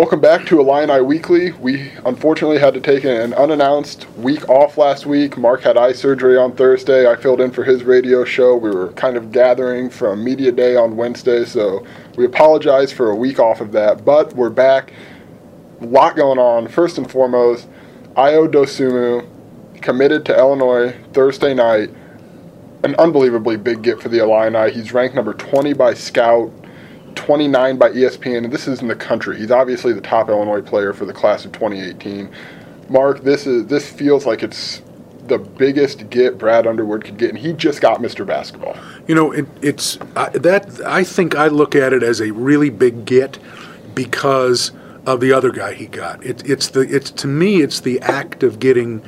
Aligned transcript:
Welcome 0.00 0.20
back 0.20 0.46
to 0.46 0.58
Illini 0.58 1.02
Weekly. 1.02 1.52
We 1.52 1.92
unfortunately 2.06 2.58
had 2.58 2.72
to 2.72 2.80
take 2.80 3.04
an 3.04 3.34
unannounced 3.34 4.08
week 4.16 4.48
off 4.48 4.78
last 4.78 5.04
week. 5.04 5.36
Mark 5.36 5.60
had 5.60 5.76
eye 5.76 5.92
surgery 5.92 6.38
on 6.38 6.56
Thursday. 6.56 7.06
I 7.06 7.16
filled 7.16 7.42
in 7.42 7.50
for 7.50 7.64
his 7.64 7.84
radio 7.84 8.24
show. 8.24 8.56
We 8.56 8.70
were 8.70 8.92
kind 8.92 9.18
of 9.18 9.30
gathering 9.30 9.90
from 9.90 10.24
Media 10.24 10.52
Day 10.52 10.74
on 10.74 10.96
Wednesday, 10.96 11.44
so 11.44 11.86
we 12.16 12.24
apologize 12.24 12.90
for 12.90 13.10
a 13.10 13.14
week 13.14 13.38
off 13.38 13.60
of 13.60 13.72
that. 13.72 14.02
But 14.02 14.32
we're 14.32 14.48
back. 14.48 14.94
A 15.82 15.84
lot 15.84 16.16
going 16.16 16.38
on. 16.38 16.68
First 16.68 16.96
and 16.96 17.08
foremost, 17.08 17.68
Ayo 18.16 18.50
Dosunmu 18.50 19.28
committed 19.82 20.24
to 20.24 20.34
Illinois 20.34 20.96
Thursday 21.12 21.52
night. 21.52 21.90
An 22.84 22.94
unbelievably 22.94 23.58
big 23.58 23.82
get 23.82 24.00
for 24.00 24.08
the 24.08 24.20
Illini. 24.20 24.72
He's 24.72 24.94
ranked 24.94 25.14
number 25.14 25.34
20 25.34 25.74
by 25.74 25.92
Scout. 25.92 26.50
29 27.20 27.76
by 27.76 27.90
ESPN, 27.90 28.44
and 28.44 28.52
this 28.52 28.66
is 28.66 28.80
in 28.80 28.88
the 28.88 28.96
country. 28.96 29.36
He's 29.36 29.50
obviously 29.50 29.92
the 29.92 30.00
top 30.00 30.30
Illinois 30.30 30.62
player 30.62 30.94
for 30.94 31.04
the 31.04 31.12
class 31.12 31.44
of 31.44 31.52
2018. 31.52 32.30
Mark, 32.88 33.22
this 33.22 33.46
is 33.46 33.66
this 33.66 33.88
feels 33.88 34.24
like 34.24 34.42
it's 34.42 34.80
the 35.26 35.38
biggest 35.38 36.08
get 36.08 36.38
Brad 36.38 36.66
Underwood 36.66 37.04
could 37.04 37.18
get, 37.18 37.28
and 37.28 37.38
he 37.38 37.52
just 37.52 37.82
got 37.82 38.00
Mr. 38.00 38.26
Basketball. 38.26 38.74
You 39.06 39.14
know, 39.14 39.32
it, 39.32 39.46
it's 39.60 39.98
uh, 40.16 40.30
that 40.30 40.80
I 40.86 41.04
think 41.04 41.36
I 41.36 41.48
look 41.48 41.76
at 41.76 41.92
it 41.92 42.02
as 42.02 42.22
a 42.22 42.32
really 42.32 42.70
big 42.70 43.04
get 43.04 43.38
because 43.94 44.72
of 45.04 45.20
the 45.20 45.30
other 45.30 45.50
guy 45.50 45.74
he 45.74 45.86
got. 45.86 46.24
It, 46.24 46.48
it's 46.48 46.68
the 46.68 46.80
it's 46.80 47.10
to 47.10 47.26
me 47.26 47.60
it's 47.60 47.80
the 47.80 48.00
act 48.00 48.42
of 48.42 48.58
getting 48.58 49.04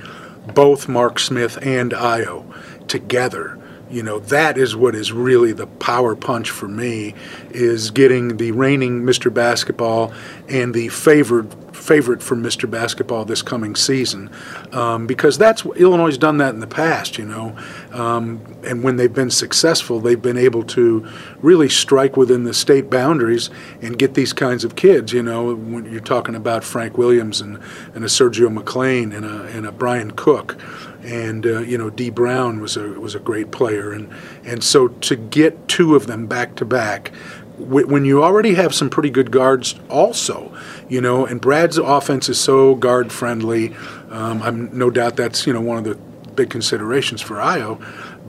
both 0.55 0.87
Mark 0.87 1.19
Smith 1.19 1.59
and 1.63 1.93
Ayo 1.93 2.45
together 2.89 3.59
you 3.93 4.03
know 4.03 4.19
that 4.19 4.59
is 4.59 4.75
what 4.75 4.95
is 4.95 5.13
really 5.13 5.53
the 5.53 5.67
power 5.67 6.17
punch 6.17 6.51
for 6.51 6.69
me 6.69 7.15
is 7.51 7.91
getting 7.91 8.37
the 8.37 8.53
reigning 8.53 9.03
Mr. 9.03 9.33
Basketball 9.33 10.13
and 10.49 10.75
the 10.75 10.89
favored 10.89 11.55
favorite 11.83 12.23
for 12.23 12.37
Mr. 12.37 12.71
Basketball 12.71 13.25
this 13.25 13.43
coming 13.43 13.75
season, 13.75 14.31
um, 14.73 15.07
because 15.07 15.37
that's 15.37 15.65
Illinois 15.67 16.07
has 16.07 16.19
done 16.19 16.39
that 16.39 16.55
in 16.55 16.61
the 16.61 16.67
past, 16.67 17.19
you 17.19 17.25
know, 17.25 17.57
um, 17.91 18.41
and 18.65 18.83
when 18.83 18.97
they've 18.97 19.13
been 19.13 19.31
successful, 19.31 20.01
they've 20.01 20.23
been 20.23 20.39
able 20.39 20.63
to 20.63 21.07
really 21.41 21.69
strike 21.69 22.17
within 22.17 22.45
the 22.45 22.55
state 22.55 22.89
boundaries 22.89 23.51
and 23.81 23.99
get 23.99 24.15
these 24.15 24.33
kinds 24.33 24.65
of 24.65 24.77
kids. 24.77 25.13
You 25.13 25.23
know, 25.23 25.55
when 25.55 25.91
you're 25.91 26.01
talking 26.01 26.35
about 26.35 26.65
Frank 26.65 26.97
Williams 26.97 27.41
and, 27.41 27.59
and 27.95 28.05
a 28.05 28.09
Sergio 28.09 28.57
McClain 28.57 29.15
and 29.15 29.25
a 29.25 29.43
and 29.53 29.67
a 29.67 29.73
Brian 29.73 30.13
Cook 30.13 30.57
and 31.03 31.47
uh, 31.47 31.61
you 31.61 31.77
know 31.77 31.91
Dee 31.91 32.11
Brown 32.11 32.61
was 32.61 32.77
a 32.77 32.89
was 33.01 33.15
a 33.15 33.21
great 33.21 33.51
player, 33.51 33.93
and 33.93 34.13
and 34.45 34.63
so 34.63 34.89
to 34.89 35.17
get 35.17 35.69
two 35.69 35.95
of 35.95 36.07
them 36.07 36.27
back 36.27 36.55
to 36.57 36.65
back, 36.65 37.13
when 37.59 38.05
you 38.05 38.23
already 38.23 38.55
have 38.55 38.75
some 38.75 38.91
pretty 38.91 39.11
good 39.11 39.31
guards, 39.31 39.75
also, 39.89 40.57
you 40.89 41.01
know, 41.01 41.27
and 41.27 41.41
Brad's 41.41 41.79
offense 41.79 42.29
is 42.29 42.41
so 42.41 42.75
guard 42.75 43.13
friendly. 43.13 43.75
Um, 44.11 44.43
I'm 44.43 44.77
no 44.77 44.91
doubt 44.91 45.17
that's 45.17 45.47
you 45.47 45.53
know 45.53 45.61
one 45.61 45.79
of 45.79 45.85
the 45.85 45.95
big 46.33 46.51
considerations 46.51 47.21
for 47.21 47.37
Ayo. 47.37 47.81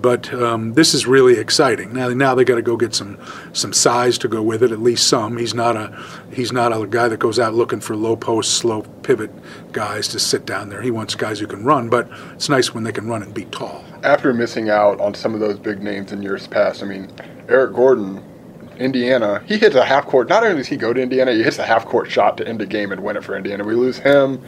But 0.03 0.33
um, 0.33 0.73
this 0.73 0.93
is 0.93 1.07
really 1.07 1.39
exciting. 1.39 1.93
Now, 1.93 2.09
now 2.09 2.35
they 2.35 2.43
got 2.43 2.55
to 2.55 2.61
go 2.61 2.75
get 2.75 2.93
some 2.93 3.17
some 3.53 3.71
size 3.71 4.17
to 4.17 4.27
go 4.27 4.41
with 4.43 4.61
it, 4.61 4.73
at 4.73 4.81
least 4.81 5.07
some. 5.07 5.37
He's 5.37 5.53
not 5.53 5.77
a 5.77 5.97
he's 6.33 6.51
not 6.51 6.73
a 6.73 6.85
guy 6.85 7.07
that 7.07 7.21
goes 7.21 7.39
out 7.39 7.53
looking 7.53 7.79
for 7.79 7.95
low 7.95 8.17
post, 8.17 8.55
slow 8.57 8.81
pivot 8.81 9.31
guys 9.71 10.09
to 10.09 10.19
sit 10.19 10.45
down 10.45 10.67
there. 10.67 10.81
He 10.81 10.91
wants 10.91 11.15
guys 11.15 11.39
who 11.39 11.47
can 11.47 11.63
run, 11.63 11.87
but 11.87 12.09
it's 12.33 12.49
nice 12.49 12.73
when 12.73 12.83
they 12.83 12.91
can 12.91 13.07
run 13.07 13.23
and 13.23 13.33
be 13.33 13.45
tall. 13.45 13.81
After 14.03 14.33
missing 14.33 14.69
out 14.69 14.99
on 14.99 15.13
some 15.13 15.33
of 15.33 15.39
those 15.39 15.57
big 15.57 15.81
names 15.81 16.11
in 16.11 16.21
years 16.21 16.47
past, 16.47 16.83
I 16.83 16.85
mean, 16.85 17.09
Eric 17.47 17.73
Gordon 17.73 18.21
Indiana, 18.79 19.41
he 19.45 19.57
hits 19.57 19.75
a 19.75 19.85
half 19.85 20.05
court. 20.07 20.27
Not 20.27 20.43
only 20.43 20.57
does 20.57 20.67
he 20.67 20.75
go 20.75 20.91
to 20.91 21.01
Indiana, 21.01 21.31
he 21.31 21.43
hits 21.43 21.59
a 21.59 21.65
half 21.65 21.85
court 21.85 22.11
shot 22.11 22.35
to 22.39 22.45
end 22.47 22.61
a 22.61 22.65
game 22.65 22.91
and 22.91 23.01
win 23.01 23.15
it 23.15 23.23
for 23.23 23.37
Indiana. 23.37 23.63
We 23.63 23.75
lose 23.75 23.99
him. 23.99 24.43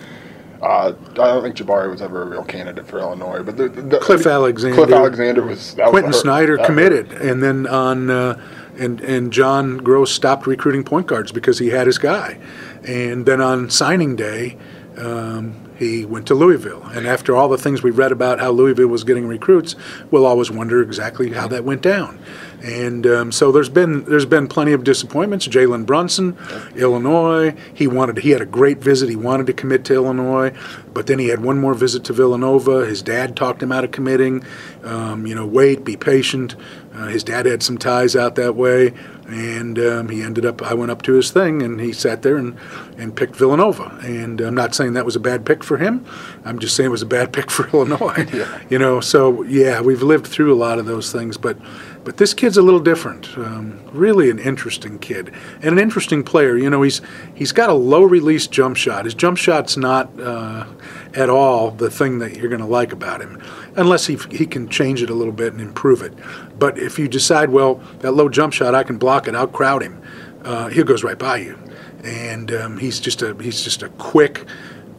Uh, 0.61 0.93
I 1.11 1.15
don't 1.15 1.43
think 1.43 1.55
Jabari 1.55 1.89
was 1.89 2.01
ever 2.01 2.21
a 2.21 2.25
real 2.25 2.43
candidate 2.43 2.87
for 2.87 2.99
Illinois, 2.99 3.43
but 3.43 3.57
the, 3.57 3.69
the, 3.69 3.99
Cliff 3.99 4.25
Alexander. 4.25 4.75
Cliff 4.75 4.91
Alexander 4.91 5.43
was. 5.43 5.75
Quentin 5.75 6.07
was 6.07 6.19
Snider 6.19 6.57
committed, 6.57 7.11
hurt. 7.11 7.21
and 7.21 7.43
then 7.43 7.67
on 7.67 8.09
uh, 8.09 8.41
and 8.77 9.01
and 9.01 9.31
John 9.33 9.79
Groce 9.81 10.09
stopped 10.09 10.47
recruiting 10.47 10.83
point 10.83 11.07
guards 11.07 11.31
because 11.31 11.59
he 11.59 11.69
had 11.69 11.87
his 11.87 11.97
guy, 11.97 12.39
and 12.83 13.25
then 13.25 13.41
on 13.41 13.69
signing 13.69 14.15
day. 14.15 14.57
Um, 14.97 15.64
he 15.77 16.05
went 16.05 16.27
to 16.27 16.35
Louisville. 16.35 16.83
And 16.93 17.05
after 17.07 17.35
all 17.35 17.49
the 17.49 17.57
things 17.57 17.83
we 17.83 17.91
read 17.91 18.11
about 18.11 18.39
how 18.39 18.51
Louisville 18.51 18.87
was 18.87 19.03
getting 19.03 19.27
recruits, 19.27 19.75
we'll 20.11 20.25
always 20.25 20.49
wonder 20.49 20.81
exactly 20.81 21.31
how 21.31 21.47
that 21.49 21.63
went 21.63 21.81
down. 21.81 22.19
And 22.63 23.05
um, 23.05 23.31
so 23.31 23.51
there's 23.51 23.69
been 23.69 24.05
there's 24.05 24.25
been 24.25 24.47
plenty 24.47 24.71
of 24.71 24.83
disappointments. 24.83 25.47
Jalen 25.47 25.85
Brunson, 25.85 26.37
Illinois, 26.75 27.55
he 27.73 27.87
wanted 27.87 28.17
he 28.19 28.31
had 28.31 28.41
a 28.41 28.45
great 28.45 28.79
visit. 28.79 29.09
He 29.09 29.15
wanted 29.15 29.45
to 29.47 29.53
commit 29.53 29.85
to 29.85 29.93
Illinois, 29.93 30.51
but 30.93 31.07
then 31.07 31.19
he 31.19 31.27
had 31.27 31.43
one 31.43 31.59
more 31.59 31.73
visit 31.73 32.03
to 32.05 32.13
Villanova. 32.13 32.85
His 32.85 33.01
dad 33.01 33.35
talked 33.35 33.61
him 33.61 33.71
out 33.71 33.83
of 33.83 33.91
committing. 33.91 34.43
Um, 34.83 35.27
you 35.27 35.35
know, 35.35 35.45
wait, 35.45 35.83
be 35.83 35.97
patient. 35.97 36.55
Uh, 36.93 37.07
his 37.07 37.23
dad 37.23 37.45
had 37.45 37.61
some 37.61 37.77
ties 37.77 38.15
out 38.15 38.35
that 38.35 38.55
way, 38.55 38.93
and 39.27 39.79
um, 39.79 40.09
he 40.09 40.21
ended 40.21 40.45
up. 40.45 40.61
I 40.61 40.73
went 40.73 40.91
up 40.91 41.01
to 41.03 41.13
his 41.13 41.31
thing, 41.31 41.61
and 41.61 41.79
he 41.79 41.93
sat 41.93 42.21
there 42.21 42.37
and, 42.37 42.57
and 42.97 43.15
picked 43.15 43.35
Villanova. 43.35 43.97
And 44.03 44.39
I'm 44.41 44.55
not 44.55 44.75
saying 44.75 44.93
that 44.93 45.05
was 45.05 45.15
a 45.15 45.19
bad 45.19 45.45
pick 45.45 45.63
for 45.63 45.77
him. 45.77 46.05
I'm 46.43 46.59
just 46.59 46.75
saying 46.75 46.87
it 46.87 46.91
was 46.91 47.01
a 47.01 47.07
bad 47.07 47.33
pick 47.33 47.49
for 47.49 47.67
Illinois. 47.73 48.27
yeah. 48.33 48.61
You 48.69 48.79
know, 48.79 48.99
so 48.99 49.43
yeah, 49.43 49.81
we've 49.81 50.03
lived 50.03 50.27
through 50.27 50.53
a 50.53 50.55
lot 50.57 50.79
of 50.79 50.85
those 50.85 51.11
things, 51.11 51.37
but 51.37 51.57
but 52.05 52.17
this 52.17 52.35
kid's 52.35 52.55
a 52.55 52.61
little 52.61 52.79
different. 52.79 53.35
Um, 53.35 53.81
really, 53.91 54.29
an 54.29 54.37
interesting 54.37 54.99
kid 54.99 55.33
and 55.55 55.73
an 55.73 55.79
interesting 55.79 56.23
player. 56.23 56.55
You 56.55 56.69
know, 56.69 56.83
he's 56.83 57.01
he's 57.33 57.51
got 57.51 57.69
a 57.69 57.73
low 57.73 58.03
release 58.03 58.45
jump 58.45 58.77
shot. 58.77 59.05
His 59.05 59.15
jump 59.15 59.39
shot's 59.39 59.75
not 59.75 60.17
uh, 60.19 60.67
at 61.15 61.31
all 61.31 61.71
the 61.71 61.89
thing 61.89 62.19
that 62.19 62.37
you're 62.37 62.47
going 62.47 62.61
to 62.61 62.67
like 62.67 62.93
about 62.93 63.21
him, 63.21 63.41
unless 63.75 64.05
he 64.05 64.17
he 64.29 64.45
can 64.45 64.69
change 64.69 65.01
it 65.01 65.09
a 65.09 65.15
little 65.15 65.33
bit 65.33 65.51
and 65.51 65.61
improve 65.61 66.03
it. 66.03 66.13
But 66.57 66.77
if 66.77 66.99
you 66.99 67.07
decide, 67.07 67.49
well, 67.49 67.81
that 67.99 68.11
low 68.11 68.29
jump 68.29 68.53
shot, 68.53 68.75
I 68.75 68.83
can 68.83 68.97
block 68.97 69.27
it, 69.27 69.33
I'll 69.33 69.47
crowd 69.47 69.81
him. 69.81 69.99
Uh, 70.43 70.67
he 70.67 70.83
goes 70.83 71.03
right 71.03 71.17
by 71.17 71.37
you, 71.37 71.57
and 72.03 72.51
um, 72.53 72.77
he's 72.77 72.99
just 72.99 73.23
a 73.23 73.35
he's 73.41 73.61
just 73.61 73.81
a 73.81 73.89
quick 73.89 74.45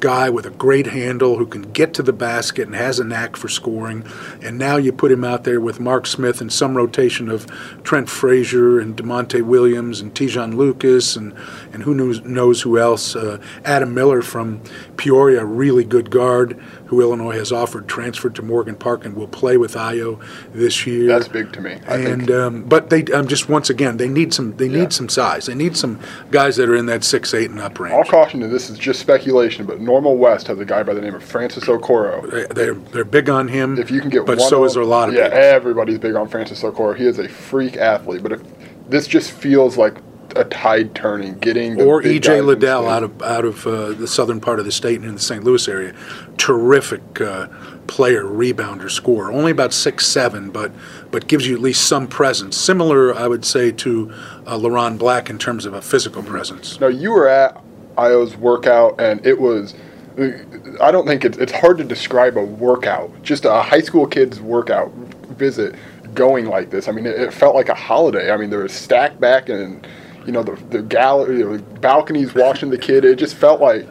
guy 0.01 0.29
with 0.29 0.47
a 0.47 0.51
great 0.51 0.89
handle 0.89 1.39
who 1.39 1.47
can 1.47 1.63
get 1.73 1.95
to 1.95 2.03
the 2.03 2.13
basket 2.13 2.67
and 2.67 2.75
has 2.75 2.99
a 2.99 3.05
knack 3.05 3.37
for 3.37 3.49
scoring. 3.49 4.05
And 4.43 4.59
now 4.59 4.77
you 4.77 4.93
put 4.93 5.13
him 5.13 5.25
out 5.25 5.45
there 5.45 5.61
with 5.61 5.81
Mark 5.81 6.07
Smith 6.07 6.41
and 6.41 6.53
some 6.53 6.77
rotation 6.77 7.29
of 7.29 7.47
Trent 7.83 8.09
Frazier 8.09 8.79
and 8.79 8.97
Da'Monte 8.97 9.43
Williams 9.43 10.01
and 10.01 10.15
Te'Jon 10.15 10.57
Lucas 10.57 11.17
and, 11.17 11.35
and 11.73 11.83
who 11.83 11.95
knows, 11.95 12.21
knows 12.23 12.63
who 12.63 12.79
else. 12.79 13.17
Uh, 13.17 13.41
Adam 13.65 13.95
Miller 13.95 14.23
from 14.23 14.61
Peoria, 14.97 15.43
a 15.43 15.45
really 15.45 15.85
good 15.85 16.11
guard 16.11 16.61
who 16.87 17.01
Illinois 17.01 17.37
has 17.37 17.53
offered 17.53 17.89
transferred 17.89 18.35
to 18.37 18.43
Morgan 18.43 18.77
Park 18.77 19.05
and 19.05 19.17
will 19.17 19.27
play 19.29 19.57
with 19.57 19.75
Ayo 19.75 20.21
this 20.53 20.87
year. 20.87 21.07
That's 21.07 21.29
big 21.29 21.53
to 21.53 21.61
me. 21.61 21.79
I 21.87 21.97
and 21.97 22.31
um, 22.31 22.63
but 22.65 22.91
they 22.91 23.05
um, 23.07 23.27
just 23.27 23.49
once 23.49 23.71
again 23.71 23.97
they 23.97 24.09
need 24.09 24.33
some 24.33 24.57
they 24.57 24.67
yeah. 24.67 24.81
need 24.81 24.93
some 24.93 25.09
size. 25.09 25.47
They 25.47 25.55
need 25.55 25.77
some 25.77 26.01
guys 26.31 26.57
that 26.57 26.69
are 26.69 26.77
in 26.77 26.87
that 26.87 27.05
six 27.05 27.35
eight 27.35 27.51
and 27.51 27.61
up 27.61 27.79
range. 27.79 27.95
I'll 27.95 28.05
caution 28.05 28.41
you. 28.41 28.49
This 28.49 28.71
is 28.71 28.79
just 28.79 29.01
speculation, 29.01 29.67
but 29.67 29.81
Normal 29.87 30.17
West 30.17 30.49
has 30.49 30.59
a 30.59 30.65
guy 30.65 30.83
by 30.83 30.93
the 30.93 31.01
name 31.01 31.15
of 31.15 31.25
Francis 31.25 31.65
Okoro. 31.65 32.55
They, 32.55 32.69
are 32.69 32.75
they're 32.75 33.05
big 33.05 33.31
on 33.31 33.49
him. 33.49 33.79
If 33.79 33.91
you 33.91 34.01
can 34.01 34.11
get, 34.11 34.27
but 34.27 34.41
so 34.41 34.65
is 34.65 34.77
a 34.77 34.83
lot 34.83 35.09
of 35.09 35.15
yeah. 35.15 35.29
Everybody's 35.33 35.99
big 35.99 36.15
on 36.15 36.29
Francis 36.29 36.63
Okoro. 36.63 36.97
He 36.97 37.07
is 37.07 37.19
a 37.19 37.29
freak 37.29 37.77
athlete. 37.77 38.23
But 38.23 38.33
if 38.33 38.43
this 38.89 39.07
just 39.07 39.31
feels 39.31 39.77
like 39.77 39.97
a 40.37 40.45
tide 40.45 40.95
turning, 40.95 41.39
getting 41.39 41.81
or 41.81 42.03
EJ 42.03 42.45
Liddell 42.45 42.89
out 42.89 43.03
of 43.03 43.23
out 43.23 43.45
of 43.45 43.67
uh, 43.67 43.93
the 43.93 44.07
southern 44.07 44.41
part 44.41 44.59
of 44.59 44.65
the 44.65 44.73
state 44.73 44.97
and 44.97 45.07
in 45.07 45.15
the 45.15 45.21
St. 45.21 45.43
Louis 45.45 45.67
area, 45.69 45.95
terrific 46.37 47.21
uh, 47.21 47.49
player, 47.87 48.25
rebounder, 48.25 48.91
scorer. 48.91 49.33
Only 49.33 49.51
about 49.51 49.73
six 49.73 50.07
seven, 50.07 50.51
but 50.51 50.73
but 51.11 51.27
gives 51.27 51.47
you 51.47 51.55
at 51.55 51.61
least 51.61 51.87
some 51.87 52.07
presence. 52.07 52.57
Similar, 52.57 53.15
I 53.15 53.27
would 53.27 53.45
say, 53.45 53.73
to 53.73 54.13
uh, 54.47 54.57
LeRon 54.59 54.99
Black 54.99 55.31
in 55.31 55.39
terms 55.39 55.65
of 55.67 55.75
a 55.75 55.83
physical 55.83 56.23
presence. 56.23 56.81
Now 56.81 56.89
you 56.89 57.13
were 57.13 57.29
at 57.29 57.63
Ayo's 57.97 58.37
workout, 58.37 59.01
and 59.01 59.25
it 59.27 59.41
was. 59.41 59.75
I 60.81 60.91
don't 60.91 61.07
think 61.07 61.25
it's, 61.25 61.37
it's 61.37 61.53
hard 61.53 61.79
to 61.79 61.85
describe 61.85 62.37
a 62.37 62.45
workout, 62.45 63.11
just 63.23 63.45
a 63.45 63.63
high 63.63 63.83
school 63.83 64.07
kid's 64.07 64.41
workout 64.41 64.91
visit 65.37 65.75
going 66.15 66.47
like 66.47 66.71
this. 66.71 66.89
I 66.89 66.93
mean, 66.93 67.07
it, 67.07 67.21
it 67.21 67.35
felt 67.35 67.55
like 67.55 67.69
a 67.69 67.75
holiday. 67.75 68.31
I 68.31 68.37
mean, 68.39 68.49
there 68.49 68.61
was 68.61 68.73
stacked 68.73 69.21
back 69.21 69.49
and 69.49 69.87
you 70.27 70.33
know, 70.33 70.43
the, 70.43 70.57
the 70.71 70.83
gallery, 70.83 71.39
know, 71.39 71.59
balconies 71.81 72.35
watching 72.35 72.71
the 72.71 72.79
kid. 72.79 73.05
It 73.05 73.17
just 73.17 73.37
felt 73.37 73.61
like, 73.61 73.87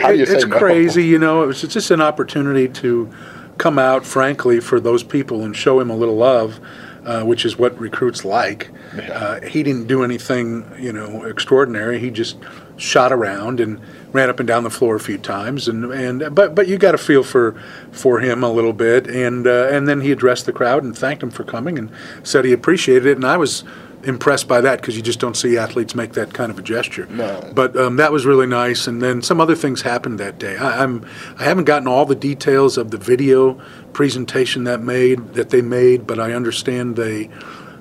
how 0.00 0.12
do 0.12 0.18
you 0.18 0.24
say 0.24 0.34
It's 0.34 0.46
no? 0.46 0.56
crazy, 0.56 1.04
you 1.04 1.18
know. 1.18 1.42
It 1.42 1.46
was 1.46 1.62
just 1.62 1.90
an 1.90 2.00
opportunity 2.00 2.68
to 2.68 3.12
come 3.58 3.78
out, 3.78 4.06
frankly, 4.06 4.60
for 4.60 4.78
those 4.78 5.02
people 5.02 5.42
and 5.42 5.54
show 5.56 5.80
him 5.80 5.90
a 5.90 5.96
little 5.96 6.16
love. 6.16 6.60
Uh, 7.04 7.22
which 7.22 7.44
is 7.44 7.58
what 7.58 7.78
recruits 7.78 8.24
like. 8.24 8.70
Yeah. 8.96 9.12
Uh, 9.12 9.40
he 9.46 9.62
didn't 9.62 9.88
do 9.88 10.02
anything, 10.04 10.64
you 10.78 10.90
know, 10.90 11.24
extraordinary. 11.24 11.98
He 11.98 12.10
just 12.10 12.38
shot 12.78 13.12
around 13.12 13.60
and 13.60 13.78
ran 14.14 14.30
up 14.30 14.38
and 14.38 14.46
down 14.46 14.62
the 14.62 14.70
floor 14.70 14.94
a 14.94 15.00
few 15.00 15.18
times, 15.18 15.68
and, 15.68 15.92
and 15.92 16.34
but 16.34 16.54
but 16.54 16.68
you 16.68 16.78
got 16.78 16.94
a 16.94 16.98
feel 16.98 17.22
for 17.22 17.60
for 17.90 18.20
him 18.20 18.42
a 18.42 18.50
little 18.50 18.72
bit, 18.72 19.06
and 19.08 19.46
uh, 19.46 19.68
and 19.70 19.86
then 19.86 20.00
he 20.00 20.12
addressed 20.12 20.46
the 20.46 20.52
crowd 20.52 20.84
and 20.84 20.96
thanked 20.96 21.22
him 21.22 21.30
for 21.30 21.44
coming 21.44 21.76
and 21.76 21.90
said 22.22 22.46
he 22.46 22.52
appreciated 22.52 23.06
it, 23.06 23.16
and 23.16 23.26
I 23.26 23.36
was 23.36 23.64
impressed 24.04 24.46
by 24.46 24.60
that 24.60 24.80
because 24.80 24.96
you 24.96 25.02
just 25.02 25.18
don't 25.18 25.36
see 25.36 25.56
athletes 25.56 25.94
make 25.94 26.12
that 26.12 26.32
kind 26.32 26.50
of 26.50 26.58
a 26.58 26.62
gesture. 26.62 27.06
No. 27.06 27.50
But 27.54 27.76
um, 27.76 27.96
that 27.96 28.12
was 28.12 28.26
really 28.26 28.46
nice. 28.46 28.86
And 28.86 29.02
then 29.02 29.22
some 29.22 29.40
other 29.40 29.54
things 29.54 29.82
happened 29.82 30.20
that 30.20 30.38
day. 30.38 30.56
I, 30.56 30.82
I'm 30.82 31.04
I 31.38 31.44
haven't 31.44 31.64
gotten 31.64 31.88
all 31.88 32.04
the 32.04 32.14
details 32.14 32.78
of 32.78 32.90
the 32.90 32.98
video 32.98 33.60
presentation 33.92 34.64
that 34.64 34.80
made 34.80 35.34
that 35.34 35.50
they 35.50 35.62
made, 35.62 36.06
but 36.06 36.20
I 36.20 36.32
understand 36.32 36.96
they 36.96 37.30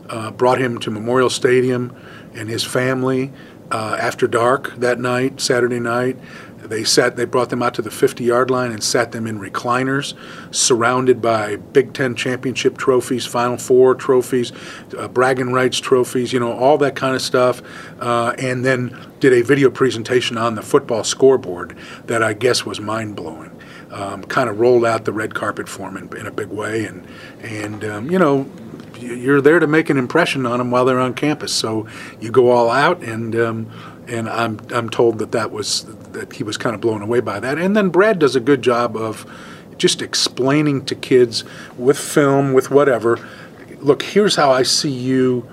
uh, 0.09 0.31
brought 0.31 0.59
him 0.59 0.79
to 0.79 0.91
Memorial 0.91 1.29
Stadium 1.29 1.95
and 2.33 2.50
his 2.50 2.63
family 2.63 3.31
uh, 3.71 3.98
after 4.00 4.27
dark 4.27 4.75
that 4.75 5.00
night, 5.00 5.42
Saturday 5.42 5.80
night. 5.80 6.18
They 6.63 6.83
sat. 6.83 7.18
They 7.18 7.25
brought 7.25 7.50
them 7.50 7.62
out 7.62 7.74
to 7.75 7.81
the 7.81 7.89
50-yard 7.89 8.50
line 8.50 8.71
and 8.71 8.81
sat 8.81 9.12
them 9.12 9.27
in 9.27 9.39
recliners, 9.39 10.13
surrounded 10.51 11.21
by 11.21 11.57
Big 11.57 11.94
Ten 11.94 12.15
championship 12.15 12.77
trophies, 12.77 13.25
Final 13.25 13.57
Four 13.57 13.95
trophies, 13.95 14.51
uh, 14.98 15.07
bragging 15.10 15.51
rights 15.51 15.80
trophies. 15.80 16.31
You 16.31 16.39
know 16.39 16.54
all 16.54 16.77
that 16.77 16.95
kind 16.95 17.15
of 17.15 17.21
stuff. 17.21 17.62
Uh, 18.00 18.33
and 18.38 18.63
then 18.63 18.98
did 19.19 19.33
a 19.33 19.42
video 19.42 19.69
presentation 19.69 20.38
on 20.38 20.56
the 20.56 20.62
football 20.62 21.04
scoreboard 21.04 21.77
that 22.06 22.24
I 22.24 22.33
guess 22.33 22.65
was 22.65 22.80
mind 22.80 23.15
blowing. 23.15 23.51
Um, 23.92 24.24
kind 24.24 24.50
of 24.50 24.60
rolled 24.60 24.86
out 24.86 25.06
the 25.06 25.13
red 25.13 25.36
carpet 25.36 25.69
for 25.69 25.89
him 25.89 25.98
in, 25.98 26.18
in 26.18 26.25
a 26.25 26.31
big 26.31 26.48
way, 26.48 26.86
and 26.86 27.06
and 27.42 27.83
um, 27.83 28.10
you 28.10 28.18
know 28.18 28.50
you're 29.03 29.41
there 29.41 29.59
to 29.59 29.67
make 29.67 29.89
an 29.89 29.97
impression 29.97 30.45
on 30.45 30.57
them 30.57 30.71
while 30.71 30.85
they're 30.85 31.00
on 31.00 31.13
campus. 31.13 31.53
So 31.53 31.88
you 32.19 32.31
go 32.31 32.51
all 32.51 32.69
out, 32.69 33.03
and 33.03 33.35
um, 33.35 33.71
and 34.07 34.29
I'm 34.29 34.59
I'm 34.73 34.89
told 34.89 35.19
that 35.19 35.31
that 35.31 35.51
was 35.51 35.85
that 36.11 36.33
he 36.33 36.44
was 36.44 36.57
kind 36.57 36.75
of 36.75 36.81
blown 36.81 37.01
away 37.01 37.19
by 37.19 37.39
that. 37.39 37.57
And 37.57 37.75
then 37.75 37.89
Brad 37.89 38.19
does 38.19 38.35
a 38.35 38.39
good 38.39 38.61
job 38.61 38.95
of 38.95 39.25
just 39.77 40.01
explaining 40.01 40.85
to 40.85 40.95
kids 40.95 41.44
with 41.77 41.97
film, 41.97 42.53
with 42.53 42.71
whatever. 42.71 43.19
Look, 43.79 44.03
here's 44.03 44.35
how 44.35 44.51
I 44.51 44.63
see 44.63 44.91
you 44.91 45.50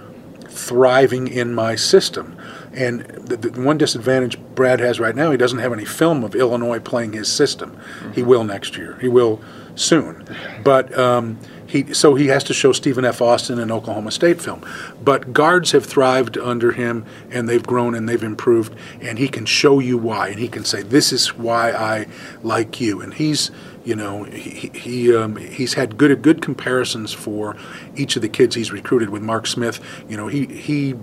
thriving 0.49 1.29
in 1.29 1.55
my 1.55 1.75
system. 1.75 2.37
And 2.73 3.01
the, 3.01 3.37
the 3.37 3.61
one 3.61 3.79
disadvantage 3.79 4.39
Brad 4.55 4.79
has 4.79 5.01
right 5.01 5.17
now, 5.17 5.31
he 5.31 5.37
doesn't 5.37 5.59
have 5.59 5.73
any 5.73 5.85
film 5.85 6.23
of 6.23 6.35
Illinois 6.35 6.79
playing 6.79 7.13
his 7.13 7.31
system. 7.31 7.73
Mm-hmm. 7.73 8.13
He 8.13 8.23
will 8.23 8.45
next 8.45 8.77
year. 8.77 8.97
He 9.01 9.09
will 9.09 9.41
soon. 9.75 10.25
But 10.63 10.97
um, 10.97 11.39
he, 11.71 11.95
so 11.95 12.17
he 12.17 12.27
has 12.27 12.43
to 12.45 12.55
show 12.55 12.73
Stephen 12.73 13.05
F. 13.05 13.23
Austin 13.23 13.61
an 13.61 13.71
Oklahoma 13.71 14.11
State 14.11 14.43
film. 14.43 14.67
But 15.03 15.33
guards 15.33 15.71
have 15.71 15.87
thrived 15.87 16.37
under 16.37 16.73
him, 16.73 17.07
and 17.31 17.49
they've 17.49 17.63
grown 17.63 17.95
and 17.95 18.09
they've 18.09 18.23
improved, 18.23 18.75
and 19.01 19.19
he 19.19 19.29
can 19.29 19.47
show 19.47 19.79
you 19.79 19.97
why, 19.97 20.29
and 20.29 20.41
he 20.41 20.49
can 20.49 20.65
say, 20.65 20.83
"This 20.83 21.13
is 21.13 21.37
why 21.37 21.71
I 21.71 22.07
like 22.43 22.81
you." 22.81 23.01
And 23.01 23.15
he's, 23.15 23.53
you 23.85 23.95
know, 23.95 24.25
he, 24.25 24.73
he 24.75 25.15
um, 25.15 25.37
he's 25.37 25.75
had 25.75 25.97
good 25.97 26.23
good 26.23 26.43
comparisons 26.43 27.13
for 27.13 27.57
each 27.95 28.17
of 28.17 28.23
the 28.23 28.29
kids 28.29 28.57
he's 28.57 28.73
recruited 28.73 29.11
with 29.11 29.23
Mark 29.23 29.47
Smith. 29.47 29.81
You 30.09 30.17
know, 30.17 30.27
he 30.27 30.47
he 30.47 30.95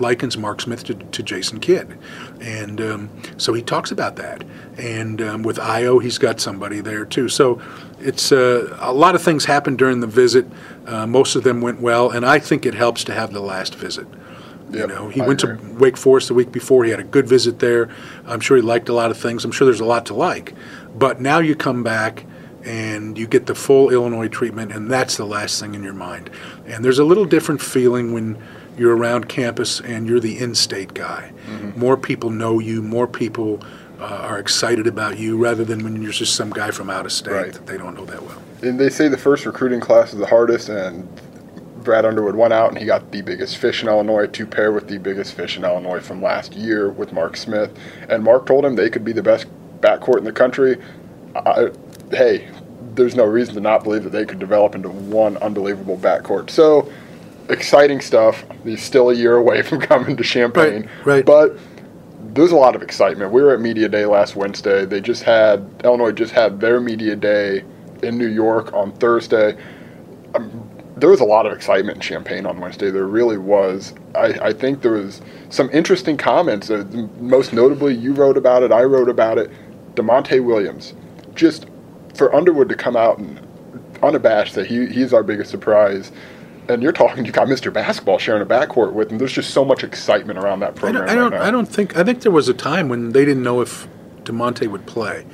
likens 0.00 0.36
Mark 0.36 0.60
Smith 0.60 0.84
to, 0.84 0.94
to 0.94 1.22
Jason 1.22 1.60
Kidd. 1.60 1.98
And 2.40 2.80
um, 2.80 3.10
so 3.36 3.52
he 3.52 3.62
talks 3.62 3.90
about 3.90 4.16
that. 4.16 4.44
And 4.76 5.20
um, 5.20 5.42
with 5.42 5.56
Ayo, 5.58 6.02
he's 6.02 6.18
got 6.18 6.40
somebody 6.40 6.80
there 6.80 7.04
too. 7.04 7.28
So 7.28 7.60
it's 8.00 8.32
uh, 8.32 8.76
a 8.80 8.92
lot 8.92 9.14
of 9.14 9.22
things 9.22 9.44
happened 9.44 9.78
during 9.78 10.00
the 10.00 10.06
visit. 10.06 10.46
Uh, 10.86 11.06
most 11.06 11.36
of 11.36 11.44
them 11.44 11.60
went 11.60 11.80
well, 11.80 12.10
and 12.10 12.24
I 12.24 12.38
think 12.38 12.64
it 12.64 12.74
helps 12.74 13.04
to 13.04 13.14
have 13.14 13.32
the 13.32 13.40
last 13.40 13.74
visit. 13.74 14.06
Yep, 14.70 14.80
you 14.80 14.94
know, 14.94 15.08
he 15.08 15.20
I 15.20 15.26
went 15.26 15.42
agree. 15.42 15.56
to 15.56 15.74
Wake 15.78 15.96
Forest 15.96 16.28
the 16.28 16.34
week 16.34 16.52
before. 16.52 16.84
He 16.84 16.90
had 16.90 17.00
a 17.00 17.04
good 17.04 17.26
visit 17.26 17.58
there. 17.58 17.88
I'm 18.26 18.40
sure 18.40 18.56
he 18.56 18.62
liked 18.62 18.88
a 18.88 18.92
lot 18.92 19.10
of 19.10 19.16
things. 19.16 19.44
I'm 19.44 19.50
sure 19.50 19.64
there's 19.64 19.80
a 19.80 19.86
lot 19.86 20.06
to 20.06 20.14
like. 20.14 20.54
But 20.94 21.20
now 21.20 21.38
you 21.38 21.56
come 21.56 21.82
back 21.82 22.26
and 22.64 23.16
you 23.16 23.26
get 23.26 23.46
the 23.46 23.54
full 23.54 23.90
Illinois 23.90 24.28
treatment, 24.28 24.72
and 24.72 24.90
that's 24.90 25.16
the 25.16 25.24
last 25.24 25.58
thing 25.58 25.74
in 25.74 25.82
your 25.82 25.94
mind. 25.94 26.28
And 26.66 26.84
there's 26.84 26.98
a 26.98 27.04
little 27.04 27.24
different 27.24 27.62
feeling 27.62 28.12
when 28.12 28.36
you're 28.78 28.96
around 28.96 29.28
campus 29.28 29.80
and 29.80 30.06
you're 30.06 30.20
the 30.20 30.38
in-state 30.38 30.94
guy. 30.94 31.32
Mm-hmm. 31.46 31.78
More 31.78 31.96
people 31.96 32.30
know 32.30 32.58
you. 32.58 32.82
More 32.82 33.06
people 33.06 33.60
uh, 34.00 34.04
are 34.04 34.38
excited 34.38 34.86
about 34.86 35.18
you, 35.18 35.36
rather 35.36 35.64
than 35.64 35.82
when 35.82 36.00
you're 36.00 36.12
just 36.12 36.36
some 36.36 36.50
guy 36.50 36.70
from 36.70 36.88
out 36.88 37.04
of 37.04 37.12
state 37.12 37.32
Right. 37.32 37.52
that 37.52 37.66
they 37.66 37.76
don't 37.76 37.94
know 37.94 38.04
that 38.04 38.22
well. 38.22 38.40
And 38.62 38.78
they 38.78 38.90
say 38.90 39.08
the 39.08 39.18
first 39.18 39.44
recruiting 39.44 39.80
class 39.80 40.12
is 40.12 40.18
the 40.18 40.26
hardest, 40.26 40.68
and 40.68 41.08
Brad 41.82 42.04
Underwood 42.04 42.36
went 42.36 42.52
out 42.52 42.68
and 42.70 42.78
he 42.78 42.84
got 42.84 43.10
the 43.12 43.22
biggest 43.22 43.56
fish 43.56 43.82
in 43.82 43.88
Illinois 43.88 44.26
to 44.26 44.46
pair 44.46 44.72
with 44.72 44.88
the 44.88 44.98
biggest 44.98 45.34
fish 45.34 45.56
in 45.56 45.64
Illinois 45.64 46.00
from 46.00 46.20
last 46.20 46.54
year 46.54 46.90
with 46.90 47.12
Mark 47.12 47.36
Smith. 47.36 47.70
And 48.08 48.22
Mark 48.22 48.46
told 48.46 48.64
him 48.64 48.76
they 48.76 48.90
could 48.90 49.04
be 49.04 49.12
the 49.12 49.22
best 49.22 49.46
backcourt 49.80 50.18
in 50.18 50.24
the 50.24 50.32
country. 50.32 50.76
I, 51.34 51.70
hey, 52.10 52.48
there's 52.94 53.14
no 53.14 53.24
reason 53.24 53.54
to 53.54 53.60
not 53.60 53.84
believe 53.84 54.02
that 54.04 54.10
they 54.10 54.26
could 54.26 54.38
develop 54.40 54.74
into 54.74 54.88
one 54.90 55.36
unbelievable 55.38 55.96
backcourt. 55.96 56.50
So 56.50 56.92
exciting 57.48 58.00
stuff. 58.00 58.44
He's 58.64 58.82
still 58.82 59.10
a 59.10 59.14
year 59.14 59.36
away 59.36 59.62
from 59.68 59.80
coming 59.80 60.16
to 60.16 60.22
Champaign. 60.24 60.88
Right, 61.04 61.06
right. 61.06 61.24
But 61.24 61.58
there's 62.34 62.52
a 62.52 62.56
lot 62.56 62.76
of 62.76 62.82
excitement. 62.82 63.32
We 63.32 63.42
were 63.42 63.52
at 63.54 63.60
Media 63.60 63.88
Day 63.88 64.06
last 64.06 64.36
Wednesday. 64.36 64.84
They 64.84 65.00
just 65.00 65.22
had 65.22 65.68
Illinois 65.84 66.12
just 66.12 66.32
had 66.32 66.60
their 66.60 66.80
Media 66.80 67.16
Day 67.16 67.64
in 68.02 68.18
New 68.18 68.28
York 68.28 68.72
on 68.72 68.92
Thursday. 68.92 69.56
Um, 70.34 70.68
there 70.96 71.10
was 71.10 71.20
a 71.20 71.24
lot 71.24 71.46
of 71.46 71.52
excitement 71.52 71.96
in 71.96 72.02
Champaign 72.02 72.44
on 72.44 72.60
Wednesday. 72.60 72.90
There 72.90 73.06
really 73.06 73.38
was. 73.38 73.94
I, 74.14 74.48
I 74.48 74.52
think 74.52 74.82
there 74.82 74.92
was 74.92 75.22
some 75.48 75.70
interesting 75.70 76.16
comments. 76.16 76.70
Uh, 76.70 76.84
most 77.20 77.52
notably, 77.52 77.94
you 77.94 78.12
wrote 78.12 78.36
about 78.36 78.62
it. 78.62 78.72
I 78.72 78.82
wrote 78.82 79.08
about 79.08 79.38
it. 79.38 79.50
Da'Monte 79.94 80.44
Williams, 80.44 80.94
just 81.34 81.66
for 82.14 82.34
Underwood 82.34 82.68
to 82.68 82.74
come 82.74 82.96
out 82.96 83.18
and 83.18 83.40
unabashed 84.02 84.54
that 84.54 84.66
he 84.66 84.86
he's 84.86 85.12
our 85.12 85.22
biggest 85.22 85.50
surprise. 85.50 86.12
And 86.68 86.82
you're 86.82 86.92
talking, 86.92 87.24
you 87.24 87.32
got 87.32 87.48
Mr. 87.48 87.72
Basketball 87.72 88.18
sharing 88.18 88.42
a 88.42 88.46
backcourt 88.46 88.92
with 88.92 89.10
him. 89.10 89.18
There's 89.18 89.32
just 89.32 89.50
so 89.50 89.64
much 89.64 89.82
excitement 89.84 90.38
around 90.38 90.60
that 90.60 90.70
I 90.70 90.72
program. 90.72 91.06
don't, 91.06 91.08
I 91.08 91.14
don't, 91.14 91.32
right 91.32 91.40
now. 91.40 91.46
I 91.46 91.50
don't 91.50 91.66
think. 91.66 91.96
I 91.96 92.04
think 92.04 92.20
there 92.22 92.32
was 92.32 92.48
a 92.48 92.54
time 92.54 92.88
when 92.88 93.12
they 93.12 93.24
didn't 93.24 93.42
know 93.42 93.60
if 93.60 93.88
Da'Monte 94.24 94.68
would 94.68 94.86
play, 94.86 95.24